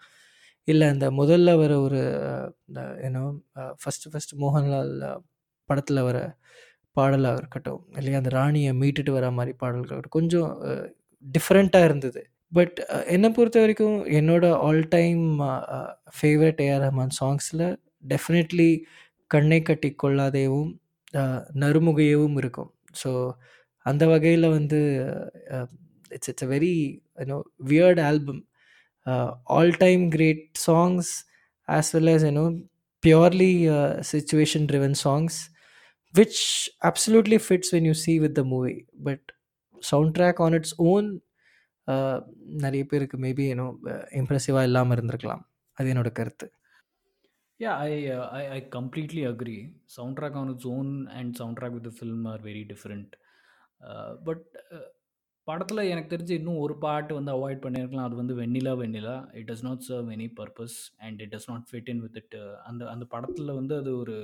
இல்லை 0.68 0.86
அந்த 0.94 1.06
முதல்ல 1.20 1.50
வர 1.62 1.72
ஒரு 1.80 2.00
ஏன்னோ 3.06 3.22
ஃபஸ்ட்டு 3.82 4.10
ஃபஸ்ட்டு 4.12 4.40
மோகன்லால் 4.44 4.92
படத்தில் 5.68 6.00
வர 6.02 6.18
பாடலாக 6.96 7.40
இருக்கட்டும் 7.40 7.82
இல்லையா 7.98 8.18
அந்த 8.18 8.30
ராணியை 8.30 8.72
மீட்டுட்டு 8.82 9.12
வர 9.18 9.26
மாதிரி 9.30 9.52
பாடல்கள் 9.56 9.96
இருக்கட்டும் 9.96 10.16
கொஞ்சம் 10.18 10.50
டிஃப்ரெண்ட்டாக 11.24 11.88
இருந்தது 11.88 12.20
பட் 12.52 12.76
என்னை 13.06 13.28
பொறுத்த 13.30 13.58
வரைக்கும் 13.60 13.96
என்னோட 14.18 14.44
all 14.66 14.82
time 14.88 15.22
favourite 16.18 16.60
AR 16.66 16.84
Rahman 16.86 17.14
சாங்ஸில் 17.20 17.66
definitely 18.02 18.70
கண்ணை 19.30 19.60
கட்டி 19.68 19.90
கொள்ளாதேவும் 20.02 20.70
நறுமுகையவும் 21.62 22.36
இருக்கும். 22.42 22.70
ஸோ 23.00 23.10
அந்த 23.86 24.04
வகையில் 24.12 24.46
வந்து 24.56 24.80
it's 26.14 26.30
it's 26.32 26.46
a 26.46 26.50
very 26.54 26.74
you know 27.20 27.38
weird 27.72 28.00
album 28.08 28.40
all 29.56 29.74
time 29.84 30.02
great 30.16 30.44
songs 30.68 31.10
as 31.68 31.90
well 31.96 32.12
as 32.14 32.26
you know 32.28 32.46
purely 33.02 33.52
situation 34.12 34.66
driven 34.70 34.96
songs 35.04 35.38
which 36.14 36.42
absolutely 36.90 37.38
fits 37.46 37.72
when 37.76 37.86
you 37.90 37.94
see 38.04 38.14
with 38.24 38.36
the 38.40 38.44
movie 38.54 38.74
but 39.08 39.26
sound 39.82 40.14
track 40.18 40.40
on 40.46 40.56
its 40.58 40.76
own 40.92 41.08
நிறைய 42.64 42.82
பேருக்கு 42.90 43.16
maybe 43.24 43.44
ஏன்னோ 43.54 43.66
இம்ப்ரெசிவாக 44.20 44.68
இல்லாமல் 44.68 44.96
இருந்திருக்கலாம். 44.96 45.42
அது 45.78 45.90
என்னோட 45.92 46.10
கருத்து. 46.18 46.46
Yeah, 47.60 47.76
I, 47.88 47.92
uh, 48.14 48.26
I 48.38 48.42
I 48.56 48.60
completely 48.74 49.22
agree. 49.24 49.60
Soundtrack 49.96 50.34
on 50.40 50.48
its 50.54 50.66
own 50.72 50.88
and 51.18 51.28
soundtrack 51.40 51.72
with 51.76 51.86
the 51.88 51.94
film 52.00 52.26
are 52.32 52.40
very 52.48 52.64
different. 52.72 53.16
Uh, 53.80 54.10
but 54.28 54.42
uh, 54.76 54.84
படத்தில் 55.48 55.88
எனக்கு 55.90 56.10
தெரிஞ்சு 56.12 56.32
இன்னும் 56.38 56.62
ஒரு 56.62 56.74
பாட்டு 56.84 57.12
வந்து 57.16 57.32
அவாய்ட் 57.34 57.60
பண்ணியிருக்கலாம் 57.64 58.06
அது 58.08 58.16
வந்து 58.20 58.34
Vennila 58.38 58.72
Vennila. 58.80 59.14
It 59.38 59.48
does 59.50 59.62
not 59.66 59.84
serve 59.88 60.08
any 60.14 60.26
purpose 60.40 60.76
and 61.06 61.20
it 61.24 61.32
does 61.34 61.48
not 61.50 61.66
fit 61.70 61.90
in 61.92 62.00
with 62.04 62.16
it 62.20 62.34
அந்த 62.68 62.82
அந்த 62.92 63.04
படத்தில் 63.14 63.52
வந்து 63.58 63.74
அது 63.82 63.90
ஒரு 64.02 64.16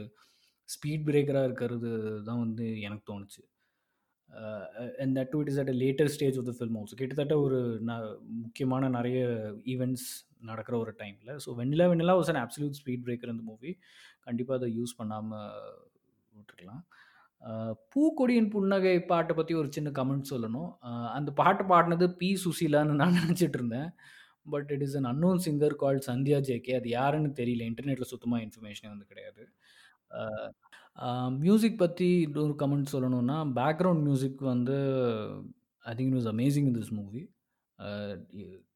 ஸ்பீட் 0.75 1.05
பிரேக்கராக 1.11 1.49
இருக்கிறது 1.51 1.91
தான் 2.29 2.43
வந்து 2.45 2.67
எனக்கு 2.87 3.05
தோணுச்சு. 3.13 3.43
And 5.03 5.15
that 5.19 5.37
it 5.43 5.53
is 5.53 5.61
at 5.65 5.73
a 5.75 5.77
later 5.85 6.11
stage 6.17 6.39
of 6.43 6.49
the 6.51 6.55
film 6.59 6.79
also 6.81 6.99
கிட்டத்தட்ட 7.03 7.37
ஒரு 7.47 7.61
ந 7.91 8.01
முக்கியமான 8.43 8.89
நிறைய 8.99 9.23
ஈவெண்ட்ஸ் 9.75 10.09
நடக்கிற 10.51 10.75
ஒரு 10.85 10.93
டைமில். 11.03 11.33
So 11.45 11.51
Vennila 11.61 11.87
Vennila 11.93 12.15
was 12.21 12.31
an 12.33 12.43
absolute 12.45 12.79
speed 12.81 13.05
breaker 13.07 13.33
இந்த 13.35 13.45
மூவி 13.51 13.73
கண்டிப்பாக 14.27 14.59
அதை 14.61 14.69
யூஸ் 14.79 14.99
பண்ணாமல் 15.01 15.49
விட்டுருக்கலாம் 16.39 16.83
பூக்கொடியின் 17.93 18.51
புன்னகை 18.55 18.97
பாட்டை 19.13 19.33
பற்றி 19.37 19.53
ஒரு 19.61 19.69
சின்ன 19.77 19.89
கமெண்ட் 19.99 20.31
சொல்லணும். 20.33 20.69
அந்த 21.17 21.31
பாட்டு 21.41 21.63
பாடினது 21.71 22.07
பி 22.21 22.29
சுசீலான்னு 22.43 22.99
நான் 23.01 23.19
நினச்சிட்டு 23.21 23.59
இருந்தேன். 23.61 23.89
But 24.53 24.69
it 24.75 24.85
is 24.87 24.97
an 24.99 25.09
unknown 25.11 25.43
singer 25.47 25.75
call 25.83 25.99
Sandhya 26.11 26.39
JK 26.49 26.75
அது 26.81 26.89
யாருன்னு 26.99 27.31
தெரியல. 27.41 27.65
இன்டர்நெட்டில் 27.71 28.13
சுத்தமாக 28.13 28.45
இன்ஃபர்மேஷனே 28.47 28.91
வந்து 28.93 29.11
கிடையாது. 29.13 29.43
மியூசிக் 31.45 31.83
பற்றி 31.83 32.09
இன்னொரு 32.25 32.55
கமெண்ட் 32.63 32.93
சொல்லணும்னா 32.95 33.37
பேக்ரவுண்ட் 33.59 34.05
மியூசிக் 34.09 34.41
வந்து 34.53 34.77
I 35.85 35.93
think 35.99 36.11
it 36.11 36.19
was 36.21 36.33
amazing 36.35 36.67
in 36.71 36.79
this 36.81 36.93
movie 36.99 37.23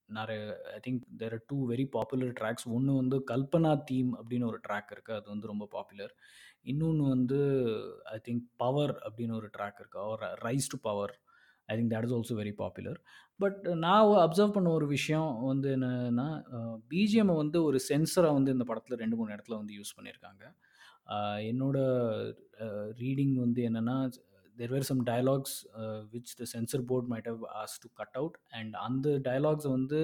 நிறைய 0.09 0.41
I 0.75 0.79
think 0.87 1.03
there 1.17 1.35
are 1.35 1.45
two 1.51 1.59
very 1.71 1.87
popular 1.93 2.33
tracks 2.41 2.67
ஒன்று 2.69 2.93
வந்து 2.95 3.17
கல்பனா 3.31 3.73
தீம் 3.85 4.11
அப்படின்னு 4.15 4.47
ஒரு 4.47 4.59
ட்ராக் 4.69 4.91
இருக்குது 4.91 5.17
அது 5.17 5.29
வந்து 5.29 5.47
ரொம்ப 5.47 5.67
பாப்புலர் 5.73 6.13
இன்னொன்று 6.63 7.05
வந்து 7.09 7.39
ஐ 8.13 8.19
திங்க் 8.29 8.45
பவர் 8.57 8.95
அப்படின்னு 9.07 9.35
ஒரு 9.35 9.51
ட்ராக் 9.57 9.81
இருக்குது 9.81 10.05
அவர் 10.05 10.25
rise 10.45 10.69
to 10.69 10.79
power 10.81 11.15
I 11.69 11.77
think 11.77 11.93
that 11.95 12.05
is 12.05 12.13
also 12.13 12.35
very 12.35 12.55
popular 12.55 12.99
but 13.41 13.63
நான் 13.77 14.13
அப்சர்வ் 14.21 14.53
பண்ண 14.53 14.69
ஒரு 14.71 14.87
விஷயம் 14.87 15.31
வந்து 15.43 15.69
என்னென்னா 15.71 16.29
பிஜிஎம்மை 16.91 17.35
வந்து 17.37 17.59
ஒரு 17.63 17.79
சென்சரை 17.89 18.31
வந்து 18.33 18.51
இந்த 18.51 18.65
படத்தில் 18.65 19.01
ரெண்டு 19.01 19.17
மூணு 19.17 19.35
இடத்துல 19.35 19.57
வந்து 19.57 19.75
யூஸ் 19.75 19.97
பண்ணியிருக்காங்க 19.97 20.45
என்னோட 21.51 21.79
ரீடிங் 23.01 23.35
வந்து 23.35 23.61
என்னென்னா 23.63 23.97
there 24.59 24.73
were 24.75 24.89
some 24.91 25.03
dialogues 25.07 25.57
which 26.15 26.33
the 26.41 26.47
censor 26.55 26.85
board 26.91 27.09
might 27.13 27.29
have 27.33 27.45
as 27.63 27.77
to 27.83 27.91
cut 28.01 28.17
out 28.21 28.37
and 28.59 28.75
அந்த 28.87 29.17
டயலாக்ஸை 29.29 29.71
வந்து 29.79 30.01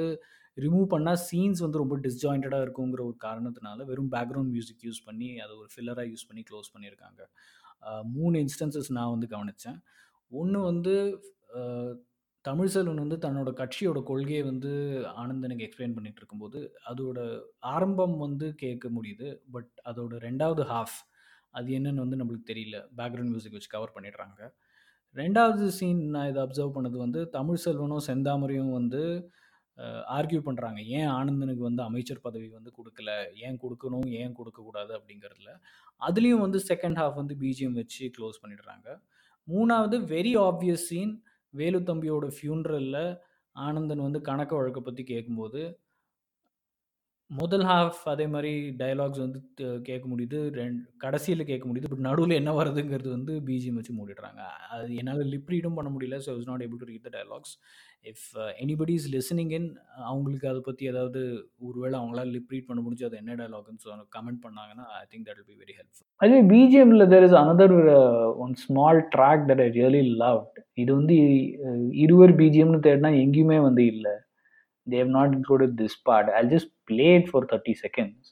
ரிமூவ் 0.57 0.87
பண்ணால் 0.95 1.21
சீன்ஸ் 1.29 1.61
வந்து 1.65 1.81
ரொம்ப 1.83 1.97
டிஸ்ஜாயிண்டடாக 2.07 2.65
இருக்குங்கிற 2.67 3.03
ஒரு 3.09 3.17
காரணத்தினால 3.27 3.85
வெறும் 3.91 4.13
பேக்ரவுண்ட் 4.13 4.53
மியூசிக் 4.55 4.85
யூஸ் 4.89 5.03
பண்ணி 5.05 5.29
அதை 5.45 5.53
ஒரு 5.57 5.69
ஃபில்லராக 5.75 6.07
யூஸ் 6.13 6.27
பண்ணி 6.29 6.43
க்ளோஸ் 6.51 6.73
பண்ணியிருக்காங்க. 6.75 7.21
மூணு 8.17 8.35
இன்ஸ்டன்சஸ் 8.45 8.91
நான் 8.99 9.13
வந்து 9.15 9.29
கவனித்தேன் 9.35 9.79
ஒன்று 10.33 10.59
வந்து 10.71 10.95
தமிழ்செல்வன் 12.45 13.01
வந்து 13.05 13.19
தன்னோட 13.25 13.51
கட்சியோட 13.59 13.99
கொள்கையை 14.03 14.43
வந்து 14.43 14.71
ஆனந்தனுக்கு 15.23 15.67
எக்ஸ்பிளைன் 15.67 15.95
பண்ணிகிட்டு 15.97 16.21
இருக்கும்போது 16.23 16.61
அதோட 16.91 17.19
ஆரம்பம் 17.75 18.17
வந்து 18.19 18.47
கேட்க 18.63 18.89
முடியுது. 18.97 19.29
பட் 19.55 19.73
அதோட 19.91 20.13
ரெண்டாவது 20.27 20.65
ஹாஃப் 20.73 20.97
அது 21.59 21.69
என்னன்னு 21.79 22.05
வந்து 22.05 22.19
நம்மளுக்கு 22.21 22.51
தெரியல. 22.53 22.77
பேக்ரவுண்ட் 22.99 23.33
மியூசிக் 23.33 23.57
வச்சு 23.57 23.75
கவர் 23.77 23.95
பண்ணிடுறாங்க. 23.97 24.41
ரெண்டாவது 25.17 25.65
சீன் 25.79 26.03
நான் 26.15 26.29
இதை 26.33 26.41
அப்சர்வ் 26.45 26.75
பண்ணது 26.77 26.97
வந்து 27.05 27.21
தமிழ் 27.37 27.63
செல்வனும் 27.65 28.05
செந்தாமரையும் 28.11 28.73
வந்து 28.79 29.03
ஆர்கியூ 30.17 30.41
பண்ணுறாங்க 30.47 30.81
ஏன் 30.99 31.11
ஆனந்தனுக்கு 31.19 31.63
வந்து 31.69 31.83
அமைச்சர் 31.89 32.25
பதவி 32.27 32.49
வந்து 32.57 32.71
கொடுக்கல? 32.79 33.11
ஏன் 33.47 33.57
கொடுக்கணும்? 33.63 34.07
ஏன் 34.21 34.35
கொடுக்கக்கூடாது? 34.39 34.93
அப்படிங்கிறதுல. 34.99 35.51
அதுலேயும் 36.01 36.43
வந்து 36.47 36.59
செகண்ட் 36.71 36.99
ஹாஃப் 37.01 37.19
வந்து 37.21 37.35
பிஜிஎம் 37.43 37.79
வச்சு 37.81 38.05
க்ளோஸ் 38.17 38.41
பண்ணிடுறாங்க. 38.43 38.89
மூணாவது 39.49 39.97
வெரி 40.15 40.33
ஆப்வியஸ் 40.49 40.87
சீன் 40.91 41.15
வேலு 41.55 41.79
தம்பியோட 41.91 42.27
ஃபியூன்ரலில் 42.37 43.03
ஆனந்தன் 43.57 44.05
வந்து 44.07 44.21
கணக்கு 44.29 44.55
வழக்கை 44.59 44.83
பற்றி 44.83 45.03
கேட்கும்போது 45.13 45.63
முதல் 47.41 47.65
ஹாஃப் 47.69 48.01
அதே 48.13 48.25
மாதிரி 48.33 48.51
டயலாக்ஸ் 48.81 49.21
வந்து 49.25 49.39
கேட்க 49.87 50.05
முடியுது. 50.13 50.39
ரெண்டு 50.59 50.81
கடைசியில் 51.05 51.49
கேட்க 51.51 51.65
முடியுது. 51.69 51.91
பட் 51.93 52.03
நடுவில் 52.07 52.39
என்ன 52.39 52.51
வருதுங்கிறது 52.59 53.09
வந்து 53.15 53.35
பிஜிஎம் 53.49 53.79
வச்சு 53.79 53.93
மூடிடுறாங்க. 53.99 54.43
அது 54.75 54.89
என்னால் 55.01 55.31
லிப்ரீடும் 55.35 55.77
பண்ண 55.79 55.91
முடியல. 55.95 56.17
So 56.25 56.33
is 56.41 56.51
not 56.51 56.65
able 56.67 56.81
to 56.83 56.89
read 56.91 57.07
the 57.09 57.13
dialogues 57.17 57.55
if 58.11 58.27
anybody 58.65 58.95
is 59.01 59.09
listening 59.15 59.53
in 59.59 59.69
அவங்களுக்கு 60.11 60.49
அதை 60.53 60.61
பற்றி 60.69 60.91
ஏதாவது 60.93 61.21
ஒருவேளை 61.69 61.95
அவங்களால 62.01 62.33
லிப்ரீட் 62.39 62.69
பண்ண 62.71 62.83
முடிஞ்சு 62.87 63.07
அது 63.09 63.19
என்ன 63.23 63.37
டயலாக்னு 63.43 63.83
சொல்லி 63.85 64.07
கமெண்ட் 64.17 64.43
பண்ணாங்கன்னா 64.47 64.87
I 65.01 65.05
think 65.13 65.27
that 65.29 65.39
will 65.41 65.51
be 65.53 65.59
very 65.63 65.77
helpful 65.79 66.09
அதே 66.27 66.41
பிஜிஎம்ல 66.53 67.07
there 67.15 67.27
is 67.29 67.39
another 67.43 67.77
one 68.47 68.55
small 68.65 69.01
track 69.15 69.47
that 69.53 69.63
I 69.67 69.69
really 69.79 70.03
love 70.25 70.43
இது 70.83 70.91
வந்து 71.01 71.17
இருவர் 72.05 72.35
பிஜிஎம்னு 72.43 72.83
தேடினா 72.89 73.13
எங்கேயுமே 73.25 73.61
வந்து 73.69 73.85
இல்லை. 73.95 74.15
They 74.87 75.11
not 75.17 75.35
included 75.37 75.75
this 75.81 75.99
part 76.09 76.31
I 76.39 76.41
just 76.53 76.71
played 76.89 77.29
for 77.31 77.47
30 77.47 77.75
seconds 77.75 78.32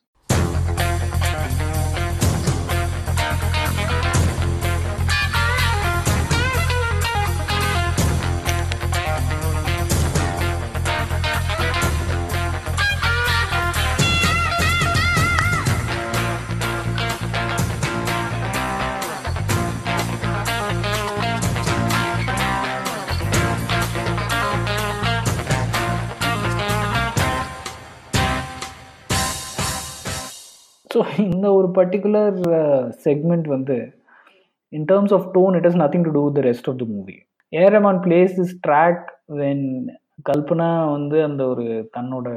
so 31.01 31.05
இந்த 31.23 31.47
ஒரு 31.59 31.69
பர்டிகுலர் 31.77 32.39
செக்மெண்ட் 33.05 33.47
uh, 33.47 33.53
வந்து 33.53 33.77
in 34.73 34.85
terms 34.91 35.13
of 35.17 35.29
tone 35.37 35.55
it 35.59 35.67
is 35.69 35.79
nothing 35.83 36.05
to 36.07 36.11
do 36.17 36.25
the 36.37 36.43
rest 36.47 36.69
of 36.69 36.79
the 36.81 36.87
movie 36.91 37.15
AR Rahman 37.53 38.01
plays 38.05 38.33
this 38.39 38.53
track 38.67 39.07
when 39.39 39.65
Kalpana 40.29 40.69
வந்து 40.89 41.19
அந்த 41.29 41.43
ஒரு 41.53 41.65
தன்னோட 41.97 42.29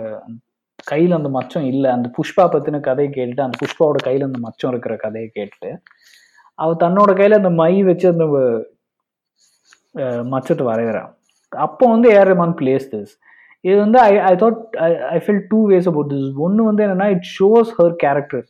கையில் 0.83 1.17
அந்த 1.17 1.29
மச்சம் 1.35 1.65
இல்லை. 1.71 1.89
அந்த 1.97 2.07
புஷ்பா 2.17 2.45
பற்றின 2.53 2.81
கதையை 2.87 3.09
கேட்டுட்டு 3.09 3.45
அந்த 3.45 3.57
புஷ்பாவோட 3.63 3.99
கையில் 4.07 4.27
அந்த 4.29 4.39
மச்சம் 4.45 4.71
இருக்கிற 4.73 4.95
கதையை 4.97 5.27
கேட்டுட்டு 5.29 5.71
அவள் 6.59 6.81
தன்னோட 6.85 7.11
கையில் 7.19 7.39
அந்த 7.41 7.51
மை 7.59 7.73
வச்சு 7.89 8.07
அந்த 8.13 8.25
மச்சத்தை 10.33 10.65
வரைகிறான் 10.71 11.11
அப்போ 11.53 11.85
வந்து 11.87 12.09
ஏரமான் 12.19 12.57
பிளேஸ் 12.61 12.87
திஸ் 12.93 13.13
இது 13.65 13.77
வந்து 13.83 13.99
I 14.09 14.11
I 14.31 14.33
thought 14.43 14.59
I 14.87 14.89
I 15.15 15.19
feel 15.25 15.43
two 15.53 15.59
ways 15.73 15.87
about 15.91 16.11
this 16.13 16.27
ஒன்று 16.45 16.67
வந்து 16.69 16.83
என்னன்னா 16.85 17.07
இட் 17.15 17.27
ஷோஸ் 17.37 17.71
ஹர் 17.79 17.95
கேரக்டர் 18.03 18.45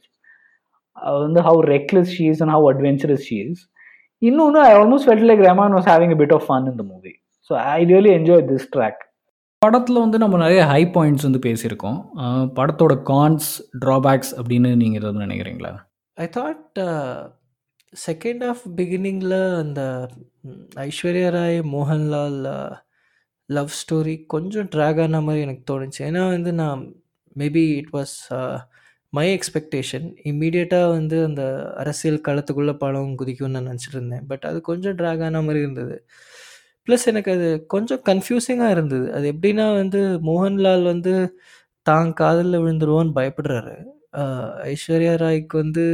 வந்து 1.26 1.41
how 1.49 1.62
reckless 1.76 2.12
she 2.17 2.26
is 2.34 2.41
and 2.45 2.54
how 2.58 2.67
adventurous 2.73 3.26
she 3.30 3.38
is 3.45 3.63
இன்னொன்று 4.21 4.60
I 4.67 4.71
almost 4.82 5.08
felt 5.08 5.28
like 5.32 5.43
Rahman 5.49 5.76
was 5.78 5.89
having 5.93 6.13
a 6.15 6.19
bit 6.21 6.36
of 6.38 6.45
fun 6.49 6.67
இந்த 6.73 6.86
movie 6.91 7.13
so 7.49 7.56
I 7.73 7.80
really 7.93 8.13
enjoy 8.19 8.45
this 8.52 8.69
track 8.76 9.02
படத்தில் 9.62 10.04
வந்து 10.04 10.17
நம்ம 10.17 10.36
நிறைய 10.38 10.62
high 10.71 10.82
points 10.95 11.26
வந்து 11.28 11.39
பேசியிருக்கோம். 11.45 11.99
படத்தோட 12.58 12.93
கான்ஸ் 13.12 13.49
ட்ராபேக்ஸ் 13.84 14.32
அப்படின்னு 14.39 14.69
நீங்கள் 14.82 14.99
ஏதாவது 15.02 15.23
நினைக்கிறீங்களா? 15.26 15.71
ஐ 16.17 16.26
தாட் 16.38 16.80
செகண்ட் 17.93 18.43
ஆஃப் 18.49 18.63
பிகினிங்கில் 18.78 19.38
அந்த 19.62 19.82
ஐஸ்வர்யா 20.88 21.30
ராய் 21.38 21.60
மோகன்லால் 21.76 22.41
லவ் 23.49 23.71
ஸ்டோரி 23.82 24.15
கொஞ்சம் 24.25 24.69
ட்ராக் 24.75 25.01
ஆன 25.03 25.21
மாதிரி 25.21 25.43
எனக்கு 25.45 25.63
தோணுச்சு. 25.71 25.99
ஏன்னா 26.10 26.23
வந்து 26.36 26.53
நான் 26.62 26.82
maybe 27.36 27.63
it 27.79 27.91
was 27.93 28.15
my 29.13 29.25
expectation 29.38 30.06
இம்மீடியட்டாக 30.29 30.91
வந்து 30.91 31.17
அந்த 31.23 31.43
அரசியல் 31.82 32.21
களத்துக்குள்ளே 32.27 32.73
படம் 32.77 33.17
குதிக்கும்னு 33.19 33.56
நான் 33.58 33.67
நினச்சிட்டு 33.71 33.97
இருந்தேன் 33.99 34.25
பட் 34.27 34.45
அது 34.49 34.60
கொஞ்சம் 34.62 34.95
ட்ராக் 34.97 35.23
ஆன 35.27 35.41
மாதிரி 35.41 35.60
இருந்தது. 35.65 35.95
ப்ளஸ் 36.88 37.06
எனக்கு 37.12 37.32
அது 37.32 37.49
கொஞ்சம் 37.65 38.01
கன்ஃபியூசிங்காக 38.10 38.75
இருந்தது. 38.75 39.08
அது 39.13 39.25
எப்படின்னா 39.34 39.67
வந்து 39.82 39.99
மோகன்லால் 40.29 40.84
வந்து 40.84 41.13
தான் 41.86 42.13
காதலில் 42.13 42.62
விழுந்துருவோன்னு 42.63 43.13
பயப்படுறாரு. 43.19 43.75
ஐஸ்வர்யா 44.73 45.13
ராய்க்கு 45.23 45.56
வந்து 45.63 45.86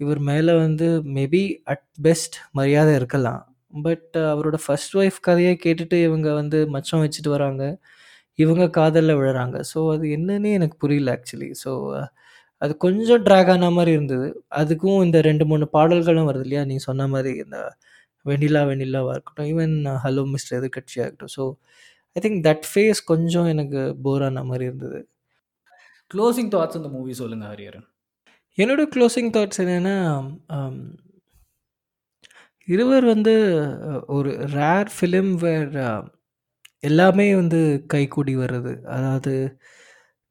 இவர் 0.00 0.20
மேலே 0.30 0.52
வந்து 0.64 0.88
மேபி 1.16 1.42
அட் 1.72 1.86
பெஸ்ட் 2.02 2.36
மரியாதை 2.52 2.94
இருக்கலாம். 2.94 3.42
பட் 3.72 4.16
அவரோட 4.32 4.56
ஃபர்ஸ்ட் 4.64 4.94
ஒய்ஃப் 5.00 5.18
கதையை 5.28 5.54
கேட்டுட்டு 5.64 5.96
இவங்க 6.08 6.28
வந்து 6.40 6.58
மச்சம் 6.74 7.02
வச்சுட்டு 7.04 7.30
வராங்க. 7.36 7.62
இவங்க 8.38 8.64
காதலில் 8.78 9.18
விழுறாங்க. 9.20 9.56
ஸோ 9.72 9.78
அது 9.94 10.04
என்னன்னே 10.16 10.50
எனக்கு 10.58 10.76
புரியல 10.84 11.14
ஆக்சுவலி 11.16 11.50
ஸோ 11.64 11.72
அது 12.62 12.72
கொஞ்சம் 12.84 13.22
ட்ராக் 13.26 13.50
ஆன 13.54 13.70
மாதிரி 13.78 13.92
இருந்தது. 13.96 14.28
அதுக்கும் 14.60 15.00
இந்த 15.06 15.18
ரெண்டு 15.28 15.44
மூணு 15.50 15.64
பாடல்களும் 15.76 16.28
வருது 16.30 16.44
இல்லையா? 16.46 16.62
நீ 16.70 16.76
சொன்ன 16.88 17.06
மாதிரி 17.14 17.32
இந்த 17.44 17.58
வெண்ணிலா 18.26 18.62
வெண்ணிலாவாக 18.70 19.16
இருக்கட்டும் 19.16 19.48
ஈவன் 19.52 19.74
ஹலோ 20.04 20.22
மிஸ்டர் 20.34 20.58
எதிர்கட்சியாக 20.60 21.06
இருக்கட்டும். 21.06 21.34
So 21.36 21.44
I 22.16 22.20
think 22.26 22.40
that 22.48 22.64
phase 22.70 23.00
கொஞ்சம் 23.12 23.48
எனக்கு 23.54 23.80
போர் 24.04 24.24
ஆன 24.28 24.44
மாதிரி 24.50 24.64
இருந்தது. 24.70 25.00
க்ளோசிங் 26.10 26.50
தாட்ஸ் 26.54 26.78
இந்த 26.80 26.90
மூவி 26.96 27.14
சொல்லுங்கள் 27.22 27.52
ஹரியரன் 27.54 27.86
என்னோட 28.58 28.82
க்ளோசிங் 28.94 29.30
தாட்ஸ் 29.36 29.60
என்னென்னா 29.64 29.96
இருவர் 32.68 33.04
வந்து 33.04 33.34
ஒரு 34.08 34.30
ரேர் 34.54 34.90
ஃபிலிம் 34.94 35.32
வேர் 35.44 35.74
எல்லாமே 36.80 37.26
வந்து 37.34 37.60
கைகூடி 37.86 38.34
வர்றது. 38.36 38.72
அதாவது 38.86 39.32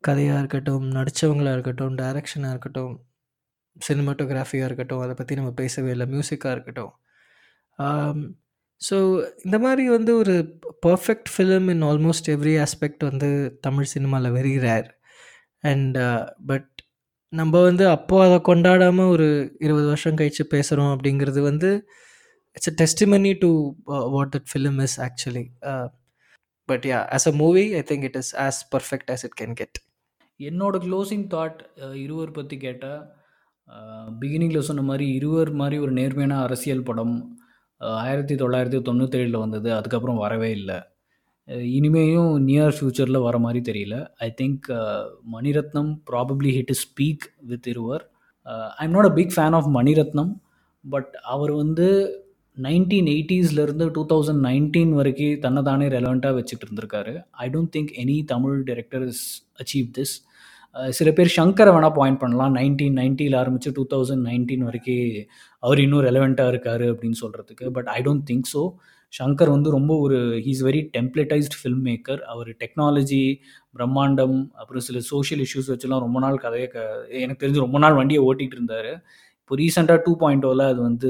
கதையாக 0.03 0.41
இருக்கட்டும் 0.41 0.85
நடித்தவங்களாக 0.97 1.55
இருக்கட்டும் 1.57 1.95
டைரக்ஷனாக 2.01 2.53
இருக்கட்டும் 2.55 2.93
சினிமாட்டோகிராஃபியாக 3.77 4.67
இருக்கட்டும் 4.69 5.03
அதை 5.05 5.13
பற்றி 5.15 5.33
நம்ம 5.35 5.51
பேசவே 5.53 5.89
இல்லை 5.95 6.05
மியூசிக்காக 6.13 6.55
இருக்கட்டும். 6.55 6.93
ஸோ 8.81 8.97
இந்த 9.45 9.57
மாதிரி 9.59 9.83
வந்து 9.87 10.11
ஒரு 10.17 10.35
perfect 10.85 11.29
film 11.33 11.67
in 11.69 11.83
almost 11.83 12.29
every 12.35 12.55
aspect 12.61 13.03
வந்து 13.09 13.29
தமிழ் 13.61 13.91
சினிமாவில் 13.93 14.35
வெரி 14.37 14.55
ரேர் 14.59 14.89
அண்ட் 15.63 15.97
பட் 16.47 16.69
நம்ம 17.33 17.61
வந்து 17.61 17.85
அப்போது 17.89 18.25
அதை 18.27 18.37
கொண்டாடாமல் 18.49 19.11
ஒரு 19.11 19.27
இருபது 19.59 19.87
வருஷம் 19.87 20.17
கழித்து 20.19 20.43
பேசுகிறோம் 20.53 20.91
அப்படிங்கிறது 20.95 21.41
வந்து 21.41 21.69
it's 22.57 22.71
a 22.71 22.75
testimony 22.83 23.33
to 23.45 23.51
what 24.15 24.35
film 24.35 24.47
film 24.53 24.79
is 24.87 24.97
actually 25.07 25.45
but 26.69 26.85
yeah 26.91 26.99
as 27.15 27.27
a 27.31 27.35
movie 27.43 27.65
I 27.81 27.83
think 27.91 28.05
it 28.09 28.17
is 28.21 28.33
as 28.45 28.59
perfect 28.75 29.11
as 29.15 29.25
it 29.27 29.37
can 29.41 29.55
get 29.61 29.77
என்னோட 30.39 30.75
க்ளோசிங் 30.85 31.25
தாட் 31.33 31.59
uh, 31.83 31.93
இருவர் 32.05 32.31
பற்றி 32.37 32.55
கேட்டால் 32.57 33.01
uh, 33.67 34.07
பிகினிங்கில் 34.21 34.67
சொன்ன 34.69 34.83
மாதிரி 34.89 35.05
இருவர் 35.19 35.51
மாதிரி 35.61 35.77
ஒரு 35.83 35.93
நேர்மையான 35.99 36.39
அரசியல் 36.47 36.87
படம் 36.89 37.15
uh, 37.81 37.95
ஆயிரத்தி 38.03 38.35
தொள்ளாயிரத்தி 38.41 38.81
தொண்ணூற்றேழில் 38.89 39.43
வந்தது 39.43 39.69
அதுக்கப்புறம் 39.77 40.21
வரவே 40.25 40.49
இல்லை. 40.59 40.79
இனிமேயும் 41.75 42.31
நியர் 42.47 42.75
ஃப்யூச்சரில் 42.75 43.25
வர 43.25 43.37
மாதிரி 43.45 43.59
தெரியல. 43.69 43.95
I 44.27 44.29
think 44.41 44.67
Mani Ratnam 45.35 45.91
probably 46.11 46.51
hit 46.57 46.71
is 46.75 46.83
speak 46.87 47.25
with 47.51 47.67
Iruvar. 47.73 48.03
I'm 48.83 48.95
not 48.97 49.09
a 49.11 49.13
big 49.19 49.33
fan 49.35 49.57
of 49.59 49.69
Mani Ratnam 49.77 50.33
but 50.83 51.13
அவர் 51.33 51.53
வந்து 51.61 51.87
நைன்டீன் 52.57 53.07
எயிட்டிஸ்லேருந்து 53.13 53.85
டூ 53.95 54.01
தௌசண்ட் 54.11 54.41
நைன்டீன் 54.47 54.93
வரைக்கும் 54.99 55.39
தன்னை 55.45 55.61
தானே 55.69 55.85
ரெலவெண்ட்டாக 55.95 56.35
வச்சுட்டு 56.37 56.65
இருந்திருக்காரு 56.67 57.13
I 57.43 57.47
don't 57.55 57.71
think 57.75 57.91
any 58.03 58.15
Tamil 58.31 58.55
director 58.69 59.01
is 59.09 59.23
achieve 59.61 59.89
this 59.97 60.13
சில 60.97 61.09
பேர் 61.17 61.33
ஷங்கரை 61.35 61.71
வேணால் 61.75 61.97
பாயிண்ட் 61.97 62.21
பண்ணலாம். 62.21 62.53
நைன்டீன் 62.59 62.97
நைன்ட்டியில் 63.01 63.37
ஆரம்பித்து 63.41 63.69
டூ 63.77 63.83
தௌசண்ட் 63.93 64.25
நைன்டீன் 64.29 64.65
வரைக்கும் 64.69 65.11
அவர் 65.63 65.81
இன்னும் 65.83 66.05
ரெலவெண்ட்டாக 66.07 66.53
இருக்கார் 66.53 66.85
அப்படின்னு 66.91 67.19
சொல்கிறதுக்கு 67.23 67.67
but 67.77 67.89
I 67.97 67.99
don't 68.07 68.25
think 68.31 68.49
so 68.53 68.63
Shankar 69.13 69.51
வந்து 69.55 69.69
ரொம்ப 69.75 69.91
ஒரு 70.05 70.17
he's 70.45 70.63
very 70.67 70.81
templatized 70.95 71.55
film 71.59 71.83
maker 71.89 72.21
அவர் 72.33 72.49
டெக்னாலஜி 72.63 73.23
பிரம்மாண்டம் 73.77 74.37
அப்புறம் 74.61 74.85
சில 74.87 74.99
சோஷியல் 75.11 75.43
இஷ்யூஸ் 75.45 75.69
வச்சுலாம் 75.73 76.03
ரொம்ப 76.05 76.19
நாள் 76.25 76.43
கதையை 76.45 76.67
க 76.73 76.79
எனக்கு 77.23 77.41
தெரிஞ்சு 77.43 77.65
ரொம்ப 77.65 77.79
நாள் 77.83 77.99
வண்டியை 77.99 78.21
ஓட்டிகிட்டு 78.27 78.57
இருந்தார். 78.59 78.91
இப்போ 79.45 79.55
ரீசெண்டாக 79.61 79.99
டூ 80.05 80.11
பாயிண்ட் 80.21 80.45
அது 80.71 80.79
வந்து 80.89 81.09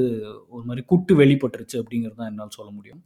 ஒரு 0.54 0.64
மாதிரி 0.70 0.82
குட்டு 0.92 1.14
வெளிப்பட்டுருச்சு 1.20 1.78
அப்படிங்கிறது 1.82 2.18
தான் 2.22 2.30
என்னால் 2.32 2.56
சொல்ல 2.56 2.70
முடியும். 2.78 3.02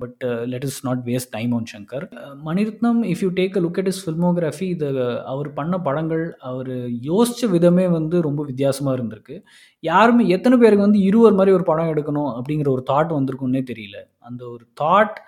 But 0.00 0.22
let 0.52 0.66
us 0.68 0.80
not 0.86 1.02
waste 1.06 1.30
time 1.36 1.52
on 1.58 1.68
Shankar 1.72 2.04
Mani Ratnam 2.48 2.98
if 3.12 3.22
you 3.24 3.28
take 3.38 3.54
a 3.60 3.62
look 3.66 3.78
at 3.82 3.88
his 3.92 4.00
filmography 4.06 4.66
இது 4.74 4.88
அவர் 5.32 5.48
பண்ண 5.58 5.78
படங்கள் 5.86 6.24
அவர் 6.50 6.72
யோசித்த 7.08 7.48
விதமே 7.54 7.86
வந்து 7.96 8.18
ரொம்ப 8.28 8.44
வித்தியாசமாக 8.50 8.96
இருந்திருக்கு. 8.98 9.36
யாருமே 9.84 10.26
எத்தனை 10.36 10.58
பேருக்கு 10.64 10.86
வந்து 10.88 11.02
இருவர் 11.08 11.38
மாதிரி 11.40 11.56
ஒரு 11.58 11.66
படம் 11.70 11.92
எடுக்கணும் 11.94 12.30
அப்படிங்கிற 12.36 12.70
ஒரு 12.76 12.84
தாட் 12.92 13.16
வந்திருக்குன்னே 13.18 13.64
தெரியல. 13.72 13.98
அந்த 14.28 14.44
ஒரு 14.54 14.66
தாட் 14.82 15.18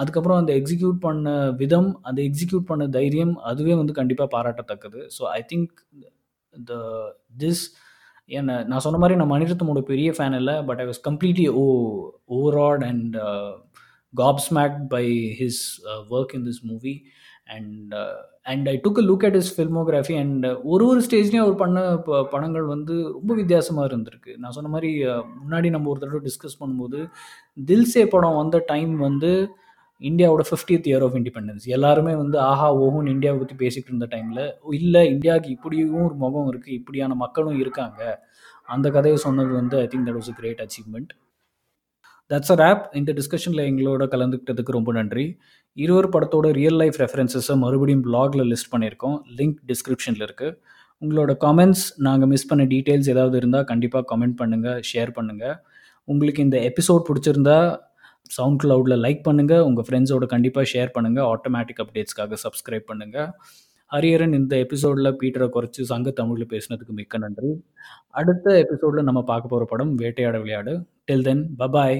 அதுக்கப்புறம் 0.00 0.40
அந்த 0.42 0.52
எக்ஸிக்யூட் 0.62 0.98
பண்ண 1.06 1.36
விதம் 1.62 1.92
அந்த 2.08 2.20
எக்ஸிக்யூட் 2.28 2.68
பண்ண 2.72 2.84
தைரியம் 2.98 3.36
அதுவே 3.52 3.74
வந்து 3.82 4.00
கண்டிப்பாக 4.00 4.30
பாராட்டத்தக்கது. 4.36 5.00
So 5.18 5.24
I 5.38 5.40
think 5.52 5.72
the 6.54 6.74
this 7.44 7.64
என்ன 8.24 8.64
நான் 8.64 8.78
சொன்ன 8.78 8.98
மாதிரி 8.98 9.24
நான் 9.24 9.30
மணிரத்னமோட 9.30 9.80
பெரிய 9.80 10.10
ஃபேன் 10.10 10.36
இல்லை 10.36 10.62
but 10.62 10.80
I 10.80 10.86
was 10.86 11.02
completely 11.08 11.48
oh 11.48 11.64
overawed 12.30 12.84
and 12.84 13.16
gobsmacked 14.16 14.86
by 14.88 15.36
his 15.40 15.62
work 16.10 16.34
in 16.34 16.44
this 16.44 16.62
movie 16.62 17.04
and 17.44 17.94
and 18.44 18.68
I 18.68 18.74
and 18.74 18.94
I 18.96 19.06
look 19.06 19.24
at 19.24 19.34
his 19.34 19.60
at 19.60 20.16
and 20.16 20.46
uh, 20.46 20.60
ஒரு 20.62 20.86
ஒரு 20.86 21.00
ஸ்டேஜ்லேயும் 21.00 21.40
அவர் 21.40 21.54
பண்ண 21.54 21.96
ப- 21.96 22.28
படங்கள் 22.28 22.62
வந்து 22.62 23.02
ரொம்ப 23.02 23.34
வித்தியாசமாக 23.34 23.96
இருந்திருக்கு. 23.96 24.36
நான் 24.36 24.50
சொன்ன 24.50 24.68
மாதிரி 24.68 25.06
uh, 25.06 25.24
முன்னாடி 25.48 25.70
நம்ம 25.70 25.88
ஒரு 25.88 26.00
தடவை 26.00 26.20
டிஸ்கஸ் 26.20 26.62
பண்ணும்போது 26.62 27.10
தில்சே 27.66 28.06
படம் 28.06 28.36
வந்த 28.36 28.62
டைம் 28.66 28.96
வந்து 28.96 29.48
இந்தியாவோட 30.10 30.42
ஃபிஃப்டியத் 30.48 30.86
இயர் 30.90 31.04
ஆஃப் 31.06 31.16
இண்டிபெண்டன்ஸ் 31.18 31.64
எல்லாருமே 31.76 32.12
வந்து 32.22 32.36
ஆஹா 32.50 32.68
ஓஹோன்னு 32.84 33.12
இந்தியாவை 33.16 33.38
பற்றி 33.40 33.56
பேசிகிட்டு 33.62 33.90
இருந்த 33.92 34.08
டைமில் 34.14 34.42
இல்லை 34.78 35.02
இந்தியாவுக்கு 35.14 35.50
இப்படியும் 35.56 36.06
ஒரு 36.08 36.16
முகம் 36.24 36.48
இருக்குது 36.52 36.76
இப்படியான 36.80 37.16
மக்களும் 37.24 37.58
இருக்காங்க. 37.62 38.00
அந்த 38.74 38.86
கதையை 38.96 39.18
சொன்னது 39.26 39.52
வந்து 39.60 39.76
I 39.84 39.86
think 39.92 40.06
that 40.08 40.18
was 40.20 40.32
a 40.34 40.36
great 40.40 40.62
achievement 40.64 41.12
that's 42.30 42.52
a 42.54 42.56
wrap 42.64 42.84
இந்த 42.98 43.10
டிஸ்கஷனில் 43.20 43.64
எங்களோட 43.70 44.02
கலந்துக்கிட்டதுக்கு 44.14 44.76
ரொம்ப 44.78 44.90
நன்றி. 44.98 45.26
இருவர் 45.76 46.08
படத்தோட 46.14 46.46
ரியல் 46.60 46.78
லைஃப் 46.82 46.98
ரெஃபரன்சஸை 47.02 47.54
மறுபடியும் 47.64 48.04
பிளாகில் 48.08 48.44
லிஸ்ட் 48.52 48.72
பண்ணியிருக்கோம். 48.74 49.16
லிங்க் 49.38 49.58
டிஸ்கிரிப்ஷனில் 49.70 50.24
இருக்குது 50.28 50.56
உங்களோட 51.02 51.32
கமெண்ட்ஸ் 51.44 51.84
நாங்கள் 52.06 52.30
மிஸ் 52.32 52.48
பண்ண 52.50 52.64
டீட்டெயில்ஸ் 52.72 53.08
ஏதாவது 53.14 53.36
இருந்தால் 53.40 53.68
கண்டிப்பாக 53.70 54.04
கமெண்ட் 54.10 54.36
பண்ணுங்கள் 54.40 54.80
ஷேர் 54.90 55.12
பண்ணுங்கள் 55.16 55.56
உங்களுக்கு 56.08 56.40
இந்த 56.42 56.58
எபிசோட் 56.70 57.08
பிடிச்சிருந்தா 57.08 57.58
சவுண்ட் 58.30 58.60
க்ளவுடில் 58.62 59.02
லைக் 59.04 59.22
பண்ணுங்கள் 59.28 59.64
உங்கள் 59.68 59.86
ஃப்ரெண்ட்ஸோட 59.88 60.26
கண்டிப்பாக 60.26 60.66
ஷேர் 60.72 60.94
பண்ணுங்கள் 60.94 61.26
ஆட்டோமேட்டிக் 61.32 61.82
அப்டேட்ஸ்க்காக 61.84 62.38
சப்ஸ்கிரைப் 62.44 62.88
பண்ணுங்கள் 62.90 63.28
ஹரியரன் 63.90 64.34
இந்த 64.38 64.54
எபிசோடில் 64.56 65.16
பீட்டரை 65.20 65.48
குறைச்சி 65.56 65.82
சங்க 65.82 66.10
தமிழில் 66.10 66.50
பேசினதுக்கு 66.52 66.94
மிக்க 67.00 67.18
நன்றி. 67.18 67.50
அடுத்த 68.20 68.54
எபிசோடில் 68.64 69.08
நம்ம 69.08 69.20
பார்க்க 69.22 69.52
போகிற 69.52 69.66
படம் 69.72 69.92
வேட்டையாட 69.94 70.36
விளையாடு. 70.42 70.74
டில் 71.04 71.26
தென் 71.28 71.42
பபாய் 71.58 71.98